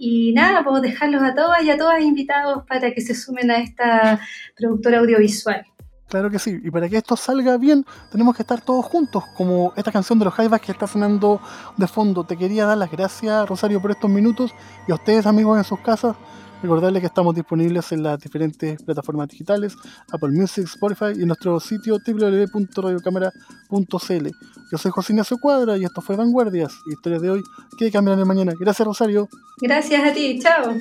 Y 0.05 0.33
nada, 0.33 0.65
puedo 0.65 0.81
dejarlos 0.81 1.23
a 1.23 1.33
todas 1.33 1.63
y 1.63 1.71
a 1.71 1.77
todas 1.77 2.01
invitados 2.01 2.65
para 2.67 2.91
que 2.91 2.99
se 2.99 3.15
sumen 3.15 3.49
a 3.49 3.59
esta 3.59 4.19
productora 4.57 4.99
audiovisual. 4.99 5.65
Claro 6.09 6.29
que 6.29 6.39
sí, 6.39 6.59
y 6.61 6.69
para 6.71 6.89
que 6.89 6.97
esto 6.97 7.15
salga 7.15 7.55
bien, 7.55 7.85
tenemos 8.11 8.35
que 8.35 8.41
estar 8.41 8.59
todos 8.59 8.83
juntos, 8.83 9.23
como 9.37 9.71
esta 9.77 9.93
canción 9.93 10.19
de 10.19 10.25
los 10.25 10.33
Jaivas 10.33 10.59
que 10.59 10.73
está 10.73 10.87
sonando 10.87 11.39
de 11.77 11.87
fondo. 11.87 12.25
Te 12.25 12.35
quería 12.35 12.65
dar 12.65 12.77
las 12.79 12.91
gracias, 12.91 13.47
Rosario, 13.47 13.81
por 13.81 13.91
estos 13.91 14.09
minutos, 14.09 14.53
y 14.89 14.91
a 14.91 14.95
ustedes, 14.95 15.25
amigos, 15.25 15.57
en 15.57 15.63
sus 15.63 15.79
casas, 15.79 16.17
recordarles 16.63 17.01
que 17.01 17.07
estamos 17.07 17.35
disponibles 17.35 17.91
en 17.91 18.03
las 18.03 18.17
diferentes 18.19 18.81
plataformas 18.81 19.27
digitales, 19.27 19.75
Apple 20.11 20.31
Music, 20.31 20.63
Spotify 20.65 21.11
y 21.15 21.21
en 21.21 21.27
nuestro 21.27 21.59
sitio 21.59 21.99
www.radiocámara.cl. 22.05 24.27
Yo 24.71 24.77
soy 24.77 24.91
José 24.91 25.13
Ignacio 25.13 25.37
Cuadra 25.37 25.77
y 25.77 25.83
esto 25.83 26.01
fue 26.01 26.15
Vanguardias, 26.15 26.73
historias 26.91 27.21
de 27.21 27.29
hoy 27.31 27.43
que 27.77 27.91
cambiarán 27.91 28.21
el 28.21 28.25
mañana. 28.25 28.53
Gracias, 28.59 28.87
Rosario. 28.87 29.29
Gracias 29.61 30.03
a 30.03 30.11
ti, 30.13 30.39
chao. 30.39 30.73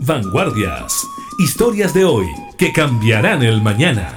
Vanguardias 0.00 1.06
Historias 1.38 1.92
de 1.92 2.04
hoy 2.04 2.26
que 2.56 2.72
cambiarán 2.72 3.42
el 3.42 3.60
mañana. 3.60 4.16